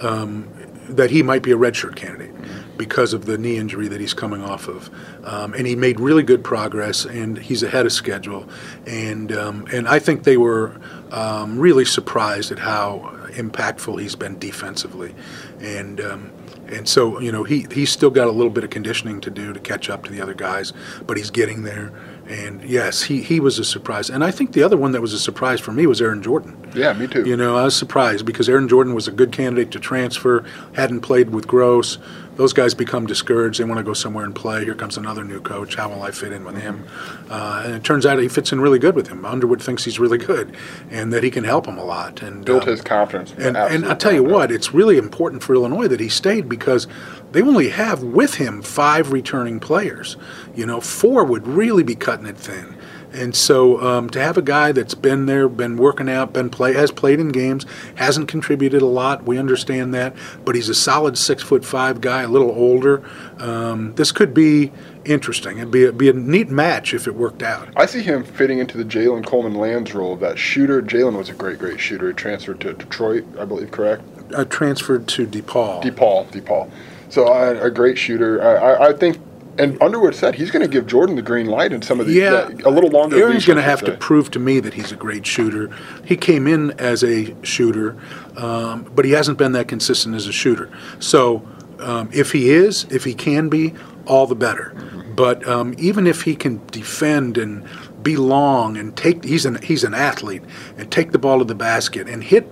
um, 0.00 0.48
that 0.88 1.10
he 1.10 1.22
might 1.22 1.42
be 1.42 1.52
a 1.52 1.56
redshirt 1.56 1.94
candidate 1.96 2.34
because 2.78 3.12
of 3.12 3.26
the 3.26 3.36
knee 3.36 3.58
injury 3.58 3.88
that 3.88 4.00
he's 4.00 4.14
coming 4.14 4.42
off 4.42 4.68
of, 4.68 4.88
um, 5.24 5.52
and 5.52 5.66
he 5.66 5.76
made 5.76 6.00
really 6.00 6.22
good 6.22 6.42
progress, 6.42 7.04
and 7.04 7.36
he's 7.36 7.62
ahead 7.62 7.84
of 7.84 7.92
schedule, 7.92 8.48
and 8.86 9.32
um, 9.32 9.66
and 9.72 9.86
I 9.88 9.98
think 9.98 10.22
they 10.22 10.36
were 10.38 10.80
um, 11.10 11.58
really 11.58 11.84
surprised 11.84 12.50
at 12.52 12.60
how 12.60 13.14
impactful 13.32 14.00
he's 14.00 14.16
been 14.16 14.38
defensively, 14.38 15.14
and. 15.60 16.00
And 16.70 16.88
so, 16.88 17.20
you 17.20 17.32
know, 17.32 17.44
he, 17.44 17.66
he's 17.72 17.90
still 17.90 18.10
got 18.10 18.28
a 18.28 18.30
little 18.30 18.50
bit 18.50 18.64
of 18.64 18.70
conditioning 18.70 19.20
to 19.22 19.30
do 19.30 19.52
to 19.52 19.60
catch 19.60 19.88
up 19.88 20.04
to 20.04 20.12
the 20.12 20.20
other 20.20 20.34
guys, 20.34 20.72
but 21.06 21.16
he's 21.16 21.30
getting 21.30 21.62
there. 21.62 21.92
And 22.28 22.62
yes, 22.62 23.02
he, 23.02 23.22
he 23.22 23.40
was 23.40 23.58
a 23.58 23.64
surprise. 23.64 24.10
And 24.10 24.22
I 24.22 24.30
think 24.30 24.52
the 24.52 24.62
other 24.62 24.76
one 24.76 24.92
that 24.92 25.00
was 25.00 25.14
a 25.14 25.18
surprise 25.18 25.60
for 25.60 25.72
me 25.72 25.86
was 25.86 26.02
Aaron 26.02 26.22
Jordan. 26.22 26.56
Yeah, 26.74 26.92
me 26.92 27.06
too. 27.06 27.26
You 27.26 27.36
know, 27.36 27.56
I 27.56 27.64
was 27.64 27.74
surprised 27.74 28.26
because 28.26 28.48
Aaron 28.50 28.68
Jordan 28.68 28.94
was 28.94 29.08
a 29.08 29.12
good 29.12 29.32
candidate 29.32 29.70
to 29.72 29.80
transfer, 29.80 30.44
hadn't 30.74 31.00
played 31.00 31.30
with 31.30 31.46
Groce. 31.46 31.96
Those 32.38 32.52
guys 32.52 32.72
become 32.72 33.04
discouraged. 33.04 33.58
They 33.58 33.64
want 33.64 33.78
to 33.78 33.82
go 33.84 33.94
somewhere 33.94 34.24
and 34.24 34.32
play. 34.32 34.64
Here 34.64 34.76
comes 34.76 34.96
another 34.96 35.24
new 35.24 35.40
coach. 35.40 35.74
How 35.74 35.88
will 35.88 36.04
I 36.04 36.12
fit 36.12 36.32
in 36.32 36.44
with 36.44 36.56
him? 36.56 36.86
Uh, 37.28 37.64
and 37.66 37.74
it 37.74 37.82
turns 37.82 38.06
out 38.06 38.20
he 38.20 38.28
fits 38.28 38.52
in 38.52 38.60
really 38.60 38.78
good 38.78 38.94
with 38.94 39.08
him. 39.08 39.24
Underwood 39.24 39.60
thinks 39.60 39.84
he's 39.84 39.98
really 39.98 40.18
good 40.18 40.56
and 40.88 41.12
that 41.12 41.24
he 41.24 41.32
can 41.32 41.42
help 41.42 41.66
him 41.66 41.76
a 41.78 41.84
lot. 41.84 42.22
And 42.22 42.44
Built 42.44 42.62
um, 42.62 42.68
his 42.68 42.80
confidence. 42.80 43.32
and, 43.32 43.56
and 43.56 43.84
I'll 43.84 43.96
tell 43.96 44.12
you 44.12 44.22
what, 44.22 44.52
it's 44.52 44.72
really 44.72 44.98
important 44.98 45.42
for 45.42 45.52
Illinois 45.52 45.88
that 45.88 45.98
he 45.98 46.08
stayed 46.08 46.48
because 46.48 46.86
they 47.32 47.42
only 47.42 47.70
have 47.70 48.04
with 48.04 48.34
him 48.34 48.62
five 48.62 49.10
returning 49.10 49.58
players. 49.58 50.16
You 50.54 50.64
know, 50.64 50.80
four 50.80 51.24
would 51.24 51.44
really 51.44 51.82
be 51.82 51.96
cutting 51.96 52.26
it 52.26 52.36
thin. 52.36 52.77
And 53.12 53.34
so 53.34 53.80
um, 53.80 54.10
to 54.10 54.20
have 54.20 54.36
a 54.36 54.42
guy 54.42 54.72
that's 54.72 54.94
been 54.94 55.26
there, 55.26 55.48
been 55.48 55.76
working 55.76 56.08
out, 56.08 56.32
been 56.32 56.50
play, 56.50 56.74
has 56.74 56.90
played 56.90 57.20
in 57.20 57.28
games, 57.28 57.66
hasn't 57.96 58.28
contributed 58.28 58.82
a 58.82 58.86
lot. 58.86 59.24
We 59.24 59.38
understand 59.38 59.94
that, 59.94 60.14
but 60.44 60.54
he's 60.54 60.68
a 60.68 60.74
solid 60.74 61.16
six 61.18 61.42
foot 61.42 61.64
five 61.64 62.00
guy, 62.00 62.22
a 62.22 62.28
little 62.28 62.50
older. 62.50 63.02
Um, 63.38 63.94
this 63.94 64.12
could 64.12 64.34
be 64.34 64.72
interesting. 65.04 65.58
It'd 65.58 65.70
be 65.70 65.84
a, 65.84 65.92
be 65.92 66.08
a 66.08 66.12
neat 66.12 66.50
match 66.50 66.92
if 66.92 67.06
it 67.06 67.14
worked 67.14 67.42
out. 67.42 67.68
I 67.76 67.86
see 67.86 68.02
him 68.02 68.24
fitting 68.24 68.58
into 68.58 68.76
the 68.76 68.84
Jalen 68.84 69.26
Coleman 69.26 69.54
Lands 69.54 69.94
role 69.94 70.12
of 70.12 70.20
that 70.20 70.38
shooter. 70.38 70.82
Jalen 70.82 71.16
was 71.16 71.30
a 71.30 71.34
great, 71.34 71.58
great 71.58 71.80
shooter. 71.80 72.08
He 72.08 72.14
transferred 72.14 72.60
to 72.60 72.74
Detroit, 72.74 73.24
I 73.38 73.44
believe, 73.44 73.70
correct? 73.70 74.02
Uh, 74.34 74.44
transferred 74.44 75.08
to 75.08 75.26
DePaul. 75.26 75.82
DePaul, 75.82 76.28
DePaul. 76.30 76.70
So 77.08 77.26
uh, 77.26 77.58
a 77.62 77.70
great 77.70 77.96
shooter. 77.96 78.42
I, 78.42 78.54
I, 78.54 78.88
I 78.88 78.92
think, 78.92 79.18
and 79.58 79.80
Underwood 79.82 80.14
said 80.14 80.34
he's 80.34 80.50
going 80.50 80.62
to 80.62 80.68
give 80.68 80.86
Jordan 80.86 81.16
the 81.16 81.22
green 81.22 81.46
light 81.46 81.72
in 81.72 81.82
some 81.82 82.00
of 82.00 82.06
the 82.06 82.12
Yeah, 82.12 82.48
a 82.64 82.70
little 82.70 82.90
longer. 82.90 83.16
Aaron's 83.16 83.46
going 83.46 83.56
to 83.56 83.62
have 83.62 83.84
to 83.84 83.96
prove 83.96 84.30
to 84.32 84.38
me 84.38 84.60
that 84.60 84.74
he's 84.74 84.92
a 84.92 84.96
great 84.96 85.26
shooter. 85.26 85.70
He 86.04 86.16
came 86.16 86.46
in 86.46 86.72
as 86.78 87.02
a 87.02 87.34
shooter, 87.44 87.96
um, 88.36 88.90
but 88.94 89.04
he 89.04 89.12
hasn't 89.12 89.38
been 89.38 89.52
that 89.52 89.68
consistent 89.68 90.14
as 90.14 90.26
a 90.26 90.32
shooter. 90.32 90.70
So 91.00 91.46
um, 91.80 92.08
if 92.12 92.32
he 92.32 92.50
is, 92.50 92.84
if 92.90 93.04
he 93.04 93.14
can 93.14 93.48
be, 93.48 93.74
all 94.06 94.26
the 94.26 94.34
better. 94.34 94.74
But 95.14 95.46
um, 95.46 95.74
even 95.78 96.06
if 96.06 96.22
he 96.22 96.36
can 96.36 96.64
defend 96.68 97.36
and 97.38 97.68
be 98.02 98.16
long 98.16 98.76
and 98.76 98.96
take, 98.96 99.24
he's 99.24 99.44
an 99.44 99.60
he's 99.62 99.84
an 99.84 99.94
athlete 99.94 100.42
and 100.76 100.90
take 100.90 101.10
the 101.12 101.18
ball 101.18 101.38
to 101.40 101.44
the 101.44 101.54
basket 101.56 102.08
and 102.08 102.22
hit, 102.22 102.50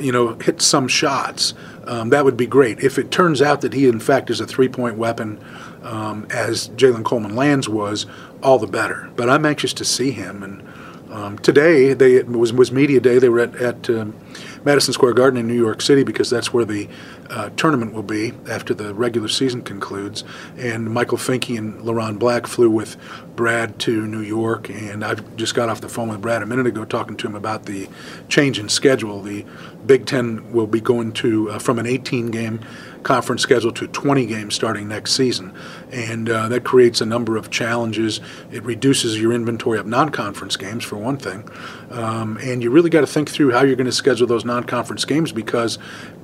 you 0.00 0.12
know, 0.12 0.34
hit 0.34 0.62
some 0.62 0.88
shots. 0.88 1.54
um, 1.86 2.10
that 2.10 2.24
would 2.24 2.36
be 2.36 2.46
great. 2.46 2.80
If 2.80 2.98
it 2.98 3.10
turns 3.10 3.42
out 3.42 3.60
that 3.62 3.72
he, 3.74 3.88
in 3.88 4.00
fact, 4.00 4.30
is 4.30 4.40
a 4.40 4.46
three 4.46 4.68
point 4.68 4.96
weapon, 4.96 5.38
um, 5.84 6.26
as 6.30 6.70
Jalen 6.70 7.04
Coleman 7.04 7.36
Lands 7.36 7.68
was, 7.68 8.06
all 8.42 8.58
the 8.58 8.66
better. 8.66 9.10
But 9.16 9.30
I'm 9.30 9.46
anxious 9.46 9.72
to 9.74 9.84
see 9.84 10.10
him. 10.10 10.42
And 10.42 10.62
um, 11.14 11.38
today, 11.38 11.94
they 11.94 12.16
it 12.16 12.28
was 12.28 12.52
was 12.52 12.72
media 12.72 12.98
day. 12.98 13.18
They 13.18 13.28
were 13.28 13.40
at, 13.40 13.54
at 13.56 13.88
um, 13.90 14.16
Madison 14.64 14.92
Square 14.92 15.12
Garden 15.12 15.38
in 15.38 15.46
New 15.46 15.54
York 15.54 15.82
City 15.82 16.02
because 16.02 16.30
that's 16.30 16.52
where 16.52 16.64
the 16.64 16.88
uh, 17.30 17.50
tournament 17.50 17.92
will 17.92 18.02
be 18.02 18.32
after 18.48 18.74
the 18.74 18.94
regular 18.94 19.28
season 19.28 19.62
concludes. 19.62 20.24
And 20.56 20.90
Michael 20.90 21.18
Finke 21.18 21.56
and 21.56 21.80
LeRon 21.82 22.18
Black 22.18 22.46
flew 22.46 22.70
with 22.70 22.96
Brad 23.36 23.78
to 23.80 24.06
New 24.06 24.22
York, 24.22 24.70
and 24.70 25.04
I 25.04 25.14
just 25.36 25.54
got 25.54 25.68
off 25.68 25.80
the 25.80 25.88
phone 25.88 26.08
with 26.08 26.20
Brad 26.20 26.42
a 26.42 26.46
minute 26.46 26.66
ago 26.66 26.84
talking 26.84 27.16
to 27.18 27.26
him 27.28 27.36
about 27.36 27.66
the 27.66 27.88
change 28.28 28.58
in 28.58 28.68
schedule. 28.68 29.20
The 29.20 29.44
Big 29.86 30.06
Ten 30.06 30.52
will 30.52 30.66
be 30.66 30.80
going 30.80 31.12
to 31.12 31.50
uh, 31.50 31.58
from 31.58 31.78
an 31.78 31.86
18 31.86 32.30
game 32.30 32.60
conference 33.04 33.42
schedule 33.42 33.72
to 33.72 33.86
20 33.86 34.26
games 34.26 34.54
starting 34.54 34.88
next 34.88 35.12
season. 35.12 35.52
And 35.94 36.28
uh, 36.28 36.48
that 36.48 36.64
creates 36.64 37.00
a 37.00 37.06
number 37.06 37.36
of 37.36 37.50
challenges. 37.50 38.20
It 38.50 38.64
reduces 38.64 39.20
your 39.20 39.32
inventory 39.32 39.78
of 39.78 39.86
non 39.86 40.10
conference 40.10 40.56
games, 40.56 40.84
for 40.84 40.96
one 40.96 41.16
thing. 41.16 41.48
Um, 41.90 42.36
and 42.42 42.62
you 42.62 42.70
really 42.70 42.90
got 42.90 43.02
to 43.02 43.06
think 43.06 43.30
through 43.30 43.52
how 43.52 43.62
you're 43.62 43.76
going 43.76 43.86
to 43.86 43.92
schedule 43.92 44.26
those 44.26 44.44
non 44.44 44.64
conference 44.64 45.04
games 45.04 45.30
because 45.30 45.78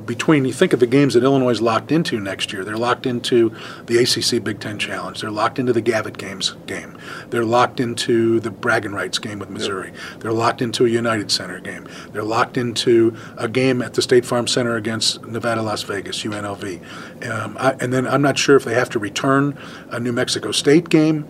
between 0.07 0.45
you 0.45 0.53
think 0.53 0.73
of 0.73 0.81
the 0.81 0.87
games 0.87 1.15
that 1.15 1.23
Illinois 1.23 1.51
is 1.51 1.63
locked 1.63 1.93
into 1.93 2.19
next 2.19 2.53
year. 2.53 2.65
They're 2.65 2.77
locked 2.77 3.07
into 3.07 3.55
the 3.87 3.99
ACC 3.99 4.43
Big 4.43 4.59
Ten 4.59 4.79
Challenge. 4.79 5.21
They're 5.21 5.31
locked 5.31 5.61
into 5.61 5.73
the 5.73 5.81
Gavitt 5.81 6.19
Games 6.19 6.57
game. 6.67 6.99
They're 7.29 7.45
locked 7.45 7.79
into 7.79 8.41
the 8.41 8.51
Bragging 8.51 8.93
Rights 8.93 9.21
game 9.21 9.39
with 9.39 9.51
Missouri. 9.51 9.93
Yep. 9.93 10.21
They're 10.21 10.33
locked 10.33 10.63
into 10.63 10.85
a 10.85 10.89
United 10.89 11.31
Center 11.31 11.61
game. 11.61 11.89
They're 12.13 12.25
locked 12.25 12.57
into 12.57 13.17
a 13.37 13.49
game 13.49 13.83
at 13.83 13.95
the 13.95 14.03
State 14.03 14.25
Farm 14.25 14.49
Center 14.49 14.75
against 14.75 15.25
Nevada, 15.27 15.63
Las 15.63 15.83
Vegas, 15.83 16.23
UNLV. 16.25 17.31
Um, 17.31 17.57
I, 17.61 17.77
and 17.79 17.93
then 17.93 18.07
I'm 18.07 18.23
not 18.23 18.37
sure 18.37 18.57
if 18.57 18.65
they 18.65 18.75
have 18.75 18.91
to 18.91 18.99
return 18.99 19.57
a 19.91 20.01
New 20.01 20.13
Mexico 20.13 20.53
State 20.53 20.89
game. 20.89 21.27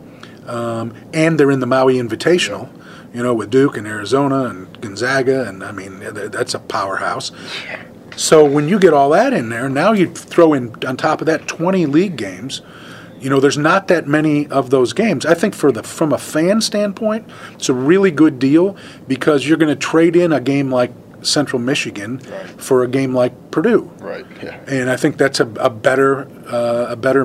Um, 0.46 0.94
and 1.12 1.38
they're 1.38 1.50
in 1.50 1.60
the 1.60 1.66
Maui 1.66 1.94
Invitational. 1.94 2.68
You 3.12 3.24
know, 3.24 3.34
with 3.34 3.50
Duke 3.50 3.76
and 3.76 3.88
Arizona 3.88 4.44
and 4.44 4.80
Gonzaga, 4.80 5.48
and 5.48 5.64
I 5.64 5.72
mean, 5.72 5.98
that's 5.98 6.54
a 6.54 6.60
powerhouse. 6.60 7.32
So 8.16 8.44
when 8.44 8.68
you 8.68 8.78
get 8.78 8.92
all 8.92 9.10
that 9.10 9.32
in 9.32 9.48
there, 9.48 9.68
now 9.68 9.92
you 9.92 10.12
throw 10.12 10.52
in 10.52 10.74
on 10.84 10.96
top 10.96 11.20
of 11.20 11.26
that 11.26 11.48
20 11.48 11.86
league 11.86 12.16
games. 12.16 12.62
You 13.18 13.30
know, 13.30 13.40
there's 13.40 13.58
not 13.58 13.88
that 13.88 14.06
many 14.06 14.46
of 14.48 14.70
those 14.70 14.92
games. 14.92 15.26
I 15.26 15.34
think 15.34 15.54
for 15.54 15.72
the 15.72 15.82
from 15.82 16.12
a 16.12 16.18
fan 16.18 16.60
standpoint, 16.60 17.28
it's 17.54 17.68
a 17.68 17.74
really 17.74 18.10
good 18.10 18.38
deal 18.38 18.76
because 19.08 19.48
you're 19.48 19.58
going 19.58 19.74
to 19.74 19.76
trade 19.76 20.16
in 20.16 20.32
a 20.32 20.40
game 20.40 20.70
like 20.70 20.92
Central 21.22 21.60
Michigan 21.60 22.18
right. 22.18 22.46
for 22.60 22.82
a 22.82 22.88
game 22.88 23.14
like 23.14 23.50
Purdue. 23.50 23.90
Right. 23.98 24.24
Yeah. 24.42 24.58
And 24.66 24.90
I 24.90 24.96
think 24.96 25.16
that's 25.16 25.40
a, 25.40 25.46
a 25.56 25.70
better 25.70 26.28
uh, 26.46 26.86
a 26.90 26.96
better 26.96 27.24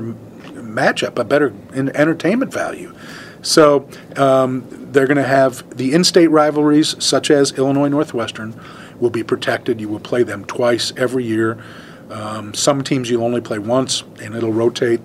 matchup, 0.75 1.17
a 1.17 1.23
better 1.23 1.53
entertainment 1.73 2.53
value. 2.53 2.93
So 3.41 3.87
um, 4.15 4.65
they're 4.91 5.07
going 5.07 5.17
to 5.17 5.23
have 5.23 5.77
the 5.77 5.93
in-state 5.93 6.31
rivalries 6.31 6.95
such 7.03 7.29
as 7.29 7.51
Illinois 7.53 7.89
Northwestern 7.89 8.59
will 8.99 9.11
be 9.11 9.23
protected. 9.23 9.79
You 9.79 9.89
will 9.89 9.99
play 9.99 10.23
them 10.23 10.45
twice 10.45 10.93
every 10.97 11.25
year. 11.25 11.63
Um, 12.09 12.53
some 12.53 12.83
teams 12.83 13.09
you'll 13.09 13.23
only 13.23 13.41
play 13.41 13.59
once, 13.59 14.03
and 14.21 14.35
it'll 14.35 14.53
rotate. 14.53 15.01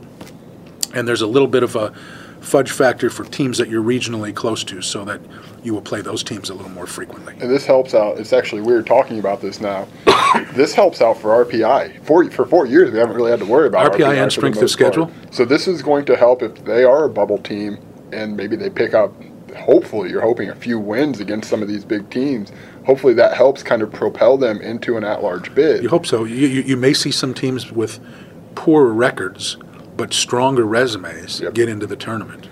And 0.95 1.07
there's 1.07 1.23
a 1.23 1.27
little 1.27 1.49
bit 1.49 1.63
of 1.63 1.77
a 1.77 1.93
fudge 2.41 2.71
factor 2.71 3.11
for 3.11 3.25
teams 3.25 3.59
that 3.59 3.69
you're 3.69 3.83
regionally 3.83 4.35
close 4.35 4.65
to, 4.65 4.81
so 4.81 5.05
that 5.05 5.21
you 5.63 5.75
will 5.75 5.83
play 5.83 6.01
those 6.01 6.23
teams 6.23 6.51
a 6.51 6.55
little 6.55 6.71
more 6.71 6.87
frequently. 6.87 7.35
And 7.41 7.51
this 7.51 7.67
helps 7.67 7.95
out. 7.95 8.19
It's 8.19 8.33
actually 8.33 8.63
weird 8.63 8.87
talking 8.87 9.19
about 9.19 9.41
this 9.41 9.61
now. 9.61 9.87
this 10.53 10.75
helps 10.75 11.01
out 11.01 11.19
for 11.19 11.45
RPI. 11.45 12.03
For 12.03 12.31
for 12.31 12.47
four 12.47 12.67
years, 12.67 12.91
we 12.91 12.99
haven't 12.99 13.17
really 13.17 13.31
had 13.31 13.41
to 13.41 13.47
worry 13.47 13.67
about 13.67 13.93
RPI, 13.93 13.99
RPI 13.99 14.23
and 14.23 14.33
strength 14.33 14.63
of 14.63 14.71
schedule. 14.71 15.07
Part. 15.07 15.35
So 15.35 15.45
this 15.45 15.67
is 15.69 15.83
going 15.83 16.05
to 16.07 16.17
help 16.17 16.43
if 16.43 16.65
they 16.65 16.85
are 16.85 17.05
a 17.05 17.11
bubble 17.11 17.39
team, 17.39 17.79
and 18.13 18.37
maybe 18.37 18.57
they 18.57 18.71
pick 18.71 18.95
up. 18.95 19.13
Hopefully, 19.57 20.11
you're 20.11 20.21
hoping 20.21 20.49
a 20.49 20.55
few 20.55 20.79
wins 20.79 21.19
against 21.19 21.51
some 21.51 21.61
of 21.61 21.67
these 21.69 21.85
big 21.85 22.09
teams 22.09 22.53
hopefully 22.87 23.13
that 23.13 23.37
helps 23.37 23.63
kind 23.63 23.83
of 23.83 23.93
propel 23.93 24.39
them 24.39 24.61
into 24.63 24.97
an 24.97 25.05
at-large 25.05 25.55
bid. 25.55 25.83
You 25.83 25.89
hope 25.89 26.07
so. 26.07 26.25
You, 26.25 26.47
you, 26.47 26.63
you 26.63 26.77
may 26.77 26.95
see 26.95 27.11
some 27.11 27.35
teams 27.35 27.71
with 27.71 28.01
poorer 28.55 28.93
records 28.93 29.59
but 30.01 30.15
stronger 30.15 30.65
resumes 30.65 31.43
yep. 31.43 31.53
get 31.53 31.69
into 31.69 31.87
the 31.87 31.95
tournament. 31.95 32.49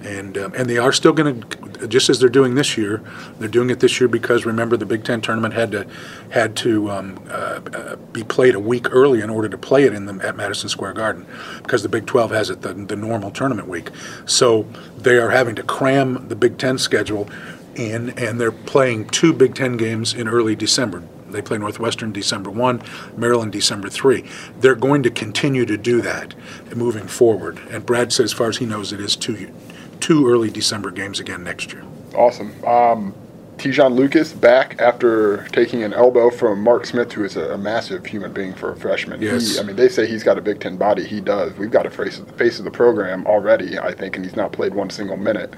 And, 0.00 0.38
um, 0.38 0.54
and 0.54 0.66
they 0.70 0.78
are 0.78 0.92
still 0.92 1.12
going 1.12 1.42
to, 1.42 1.65
just 1.88 2.08
as 2.08 2.20
they're 2.20 2.28
doing 2.28 2.54
this 2.54 2.76
year, 2.76 3.02
they're 3.38 3.48
doing 3.48 3.70
it 3.70 3.80
this 3.80 4.00
year 4.00 4.08
because 4.08 4.44
remember 4.44 4.76
the 4.76 4.86
Big 4.86 5.04
Ten 5.04 5.20
tournament 5.20 5.54
had 5.54 5.72
to 5.72 5.86
had 6.30 6.56
to 6.56 6.90
um, 6.90 7.22
uh, 7.28 7.60
uh, 7.72 7.96
be 8.12 8.24
played 8.24 8.54
a 8.54 8.60
week 8.60 8.92
early 8.92 9.20
in 9.20 9.30
order 9.30 9.48
to 9.48 9.58
play 9.58 9.84
it 9.84 9.92
in 9.92 10.06
the, 10.06 10.26
at 10.26 10.36
Madison 10.36 10.68
Square 10.68 10.94
Garden 10.94 11.26
because 11.62 11.82
the 11.82 11.88
Big 11.88 12.06
12 12.06 12.30
has 12.30 12.50
it 12.50 12.62
the, 12.62 12.74
the 12.74 12.96
normal 12.96 13.30
tournament 13.30 13.68
week. 13.68 13.90
So 14.24 14.66
they 14.96 15.18
are 15.18 15.30
having 15.30 15.54
to 15.56 15.62
cram 15.62 16.28
the 16.28 16.36
Big 16.36 16.58
Ten 16.58 16.78
schedule 16.78 17.28
in, 17.74 18.10
and 18.18 18.40
they're 18.40 18.52
playing 18.52 19.08
two 19.08 19.32
Big 19.32 19.54
Ten 19.54 19.76
games 19.76 20.14
in 20.14 20.28
early 20.28 20.56
December. 20.56 21.02
They 21.28 21.42
play 21.42 21.58
Northwestern 21.58 22.12
December 22.12 22.50
1, 22.50 22.82
Maryland 23.16 23.52
December 23.52 23.88
3. 23.88 24.24
They're 24.60 24.74
going 24.74 25.02
to 25.02 25.10
continue 25.10 25.66
to 25.66 25.76
do 25.76 26.00
that 26.02 26.34
moving 26.74 27.06
forward. 27.06 27.60
And 27.70 27.84
Brad 27.84 28.12
said, 28.12 28.24
as 28.24 28.32
far 28.32 28.48
as 28.48 28.58
he 28.58 28.66
knows, 28.66 28.92
it 28.92 29.00
is 29.00 29.16
two, 29.16 29.52
two 30.00 30.28
early 30.28 30.50
December 30.50 30.90
games 30.90 31.20
again 31.20 31.44
next 31.44 31.72
year. 31.72 31.84
Awesome. 32.14 32.52
Um, 32.64 33.14
Te'Jon 33.58 33.94
Lucas 33.94 34.32
back 34.32 34.80
after 34.80 35.46
taking 35.48 35.82
an 35.82 35.94
elbow 35.94 36.30
from 36.30 36.60
Mark 36.62 36.84
Smith, 36.84 37.12
who 37.12 37.24
is 37.24 37.36
a, 37.36 37.54
a 37.54 37.58
massive 37.58 38.04
human 38.04 38.32
being 38.32 38.52
for 38.52 38.72
a 38.72 38.76
freshman. 38.76 39.20
Yes. 39.22 39.54
He, 39.54 39.60
I 39.60 39.62
mean, 39.62 39.76
they 39.76 39.88
say 39.88 40.06
he's 40.06 40.22
got 40.22 40.36
a 40.36 40.42
Big 40.42 40.60
Ten 40.60 40.76
body. 40.76 41.06
He 41.06 41.20
does. 41.20 41.56
We've 41.56 41.70
got 41.70 41.86
a 41.86 41.90
face, 41.90 42.18
the 42.18 42.32
face 42.34 42.58
of 42.58 42.64
the 42.64 42.70
program 42.70 43.26
already, 43.26 43.78
I 43.78 43.94
think, 43.94 44.16
and 44.16 44.24
he's 44.24 44.36
not 44.36 44.52
played 44.52 44.74
one 44.74 44.90
single 44.90 45.16
minute. 45.16 45.54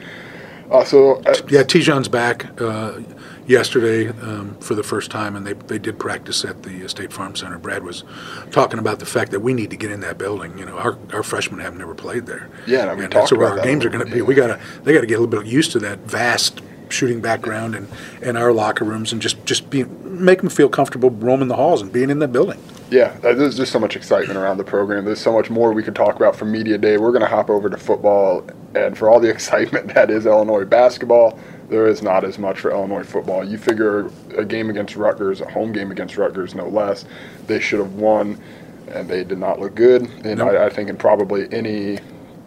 Uh, 0.70 0.84
so 0.84 1.16
uh, 1.22 1.34
yeah, 1.48 1.62
Te'Jon's 1.62 2.08
back 2.08 2.60
uh, 2.60 3.00
yesterday 3.48 4.08
um, 4.08 4.56
for 4.60 4.74
the 4.74 4.82
first 4.82 5.10
time, 5.10 5.34
and 5.34 5.46
they 5.46 5.54
they 5.54 5.78
did 5.78 5.98
practice 5.98 6.44
at 6.44 6.62
the 6.62 6.86
State 6.88 7.12
Farm 7.12 7.34
Center. 7.34 7.58
Brad 7.58 7.82
was 7.82 8.04
talking 8.52 8.78
about 8.78 9.00
the 9.00 9.06
fact 9.06 9.32
that 9.32 9.40
we 9.40 9.54
need 9.54 9.70
to 9.70 9.76
get 9.76 9.90
in 9.90 10.00
that 10.00 10.18
building. 10.18 10.56
You 10.58 10.66
know, 10.66 10.78
our, 10.78 10.96
our 11.12 11.22
freshmen 11.22 11.60
have 11.60 11.76
never 11.76 11.94
played 11.94 12.26
there. 12.26 12.48
Yeah, 12.66 12.92
and, 12.92 13.00
and 13.00 13.12
that's 13.12 13.32
where 13.32 13.48
our 13.48 13.60
games 13.60 13.84
are 13.84 13.90
going 13.90 14.04
to 14.04 14.10
be. 14.10 14.18
Yeah. 14.18 14.24
We 14.24 14.34
gotta 14.34 14.60
they 14.84 14.92
got 14.92 15.00
to 15.00 15.06
get 15.06 15.18
a 15.18 15.20
little 15.20 15.42
bit 15.42 15.50
used 15.50 15.72
to 15.72 15.78
that 15.80 16.00
vast 16.00 16.60
shooting 16.90 17.20
background 17.20 17.74
and, 17.74 17.86
and 18.22 18.38
our 18.38 18.50
locker 18.52 18.84
rooms 18.84 19.12
and 19.12 19.20
just 19.20 19.44
just 19.44 19.70
be 19.70 19.84
make 19.84 20.40
them 20.40 20.48
feel 20.48 20.68
comfortable 20.68 21.10
roaming 21.10 21.48
the 21.48 21.56
halls 21.56 21.82
and 21.82 21.92
being 21.92 22.10
in 22.10 22.18
that 22.18 22.32
building. 22.32 22.58
Yeah, 22.90 23.14
uh, 23.22 23.34
there's 23.34 23.56
just 23.56 23.70
so 23.70 23.78
much 23.78 23.96
excitement 23.96 24.38
around 24.38 24.56
the 24.56 24.64
program. 24.64 25.04
There's 25.04 25.20
so 25.20 25.32
much 25.32 25.50
more 25.50 25.72
we 25.72 25.82
could 25.82 25.94
talk 25.94 26.16
about 26.16 26.34
from 26.34 26.50
media 26.50 26.78
day. 26.78 26.96
We're 26.96 27.12
going 27.12 27.20
to 27.20 27.28
hop 27.28 27.50
over 27.50 27.68
to 27.68 27.76
football, 27.76 28.48
and 28.74 28.96
for 28.96 29.10
all 29.10 29.20
the 29.20 29.28
excitement 29.36 29.92
that 29.94 30.10
is 30.10 30.24
Illinois 30.24 30.64
basketball, 30.64 31.38
there 31.68 31.86
is 31.86 32.02
not 32.02 32.24
as 32.24 32.38
much 32.38 32.60
for 32.60 32.70
Illinois 32.70 33.04
football. 33.04 33.44
You 33.44 33.58
figure 33.58 34.10
a 34.36 34.44
game 34.44 34.70
against 34.70 34.96
Rutgers, 34.96 35.40
a 35.40 35.50
home 35.50 35.72
game 35.72 35.90
against 35.90 36.16
Rutgers, 36.16 36.54
no 36.54 36.68
less, 36.68 37.04
they 37.46 37.60
should 37.60 37.78
have 37.78 37.94
won, 37.94 38.40
and 38.88 39.08
they 39.08 39.24
did 39.24 39.38
not 39.38 39.60
look 39.60 39.74
good. 39.74 40.02
And 40.24 40.38
nope. 40.38 40.52
I, 40.52 40.66
I 40.66 40.70
think 40.70 40.88
in 40.88 40.96
probably 40.96 41.46
any 41.52 41.98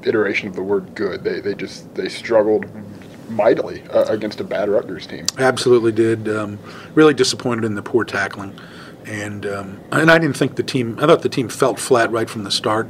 iteration 0.04 0.48
of 0.48 0.56
the 0.56 0.63
word 0.63 0.96
good, 0.96 1.24
they 1.24 1.40
they 1.40 1.54
just 1.54 1.94
they 1.96 2.10
struggled 2.10 2.66
mightily 3.30 3.84
uh, 3.90 4.06
against 4.06 4.40
a 4.40 4.44
bad 4.44 4.70
Rutgers 4.70 5.08
team. 5.08 5.25
Absolutely 5.38 5.92
did. 5.92 6.28
Um, 6.28 6.60
really 6.96 7.13
disappointed 7.13 7.63
in 7.63 7.75
the 7.75 7.84
poor 7.84 8.04
tackling 8.04 8.60
and 9.06 9.46
um, 9.46 9.82
and 9.92 10.12
I 10.12 10.18
didn't 10.18 10.38
think 10.38 10.56
the 10.56 10.63
team. 10.63 10.98
I 11.00 11.08
thought 11.08 11.22
the 11.22 11.30
team 11.30 11.50
felt 11.50 11.80
flat 11.80 12.12
right 12.12 12.30
from 12.30 12.44
the 12.44 12.51
start. 12.51 12.88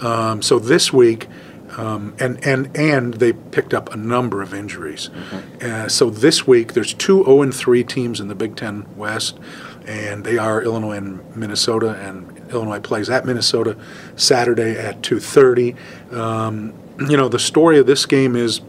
Um, 0.00 0.42
so 0.42 0.58
this 0.58 0.92
week, 0.92 1.28
um, 1.76 2.14
and 2.18 2.44
and 2.44 2.76
and 2.76 3.14
they 3.14 3.32
picked 3.32 3.74
up 3.74 3.92
a 3.92 3.96
number 3.96 4.42
of 4.42 4.54
injuries. 4.54 5.10
Mm-hmm. 5.10 5.66
Uh, 5.66 5.88
so 5.88 6.10
this 6.10 6.46
week, 6.46 6.74
there's 6.74 6.94
two 6.94 7.24
0 7.24 7.42
and 7.42 7.54
3 7.54 7.84
teams 7.84 8.20
in 8.20 8.28
the 8.28 8.34
Big 8.34 8.56
Ten 8.56 8.86
West, 8.96 9.38
and 9.86 10.24
they 10.24 10.38
are 10.38 10.62
Illinois 10.62 10.96
and 10.96 11.36
Minnesota. 11.36 11.90
And 11.90 12.52
Illinois 12.52 12.80
plays 12.80 13.10
at 13.10 13.24
Minnesota 13.24 13.76
Saturday 14.16 14.78
at 14.78 15.02
2:30. 15.02 15.76
Um, 16.12 16.74
you 17.08 17.16
know, 17.16 17.28
the 17.28 17.38
story 17.38 17.78
of 17.78 17.86
this 17.86 18.06
game 18.06 18.36
is 18.36 18.60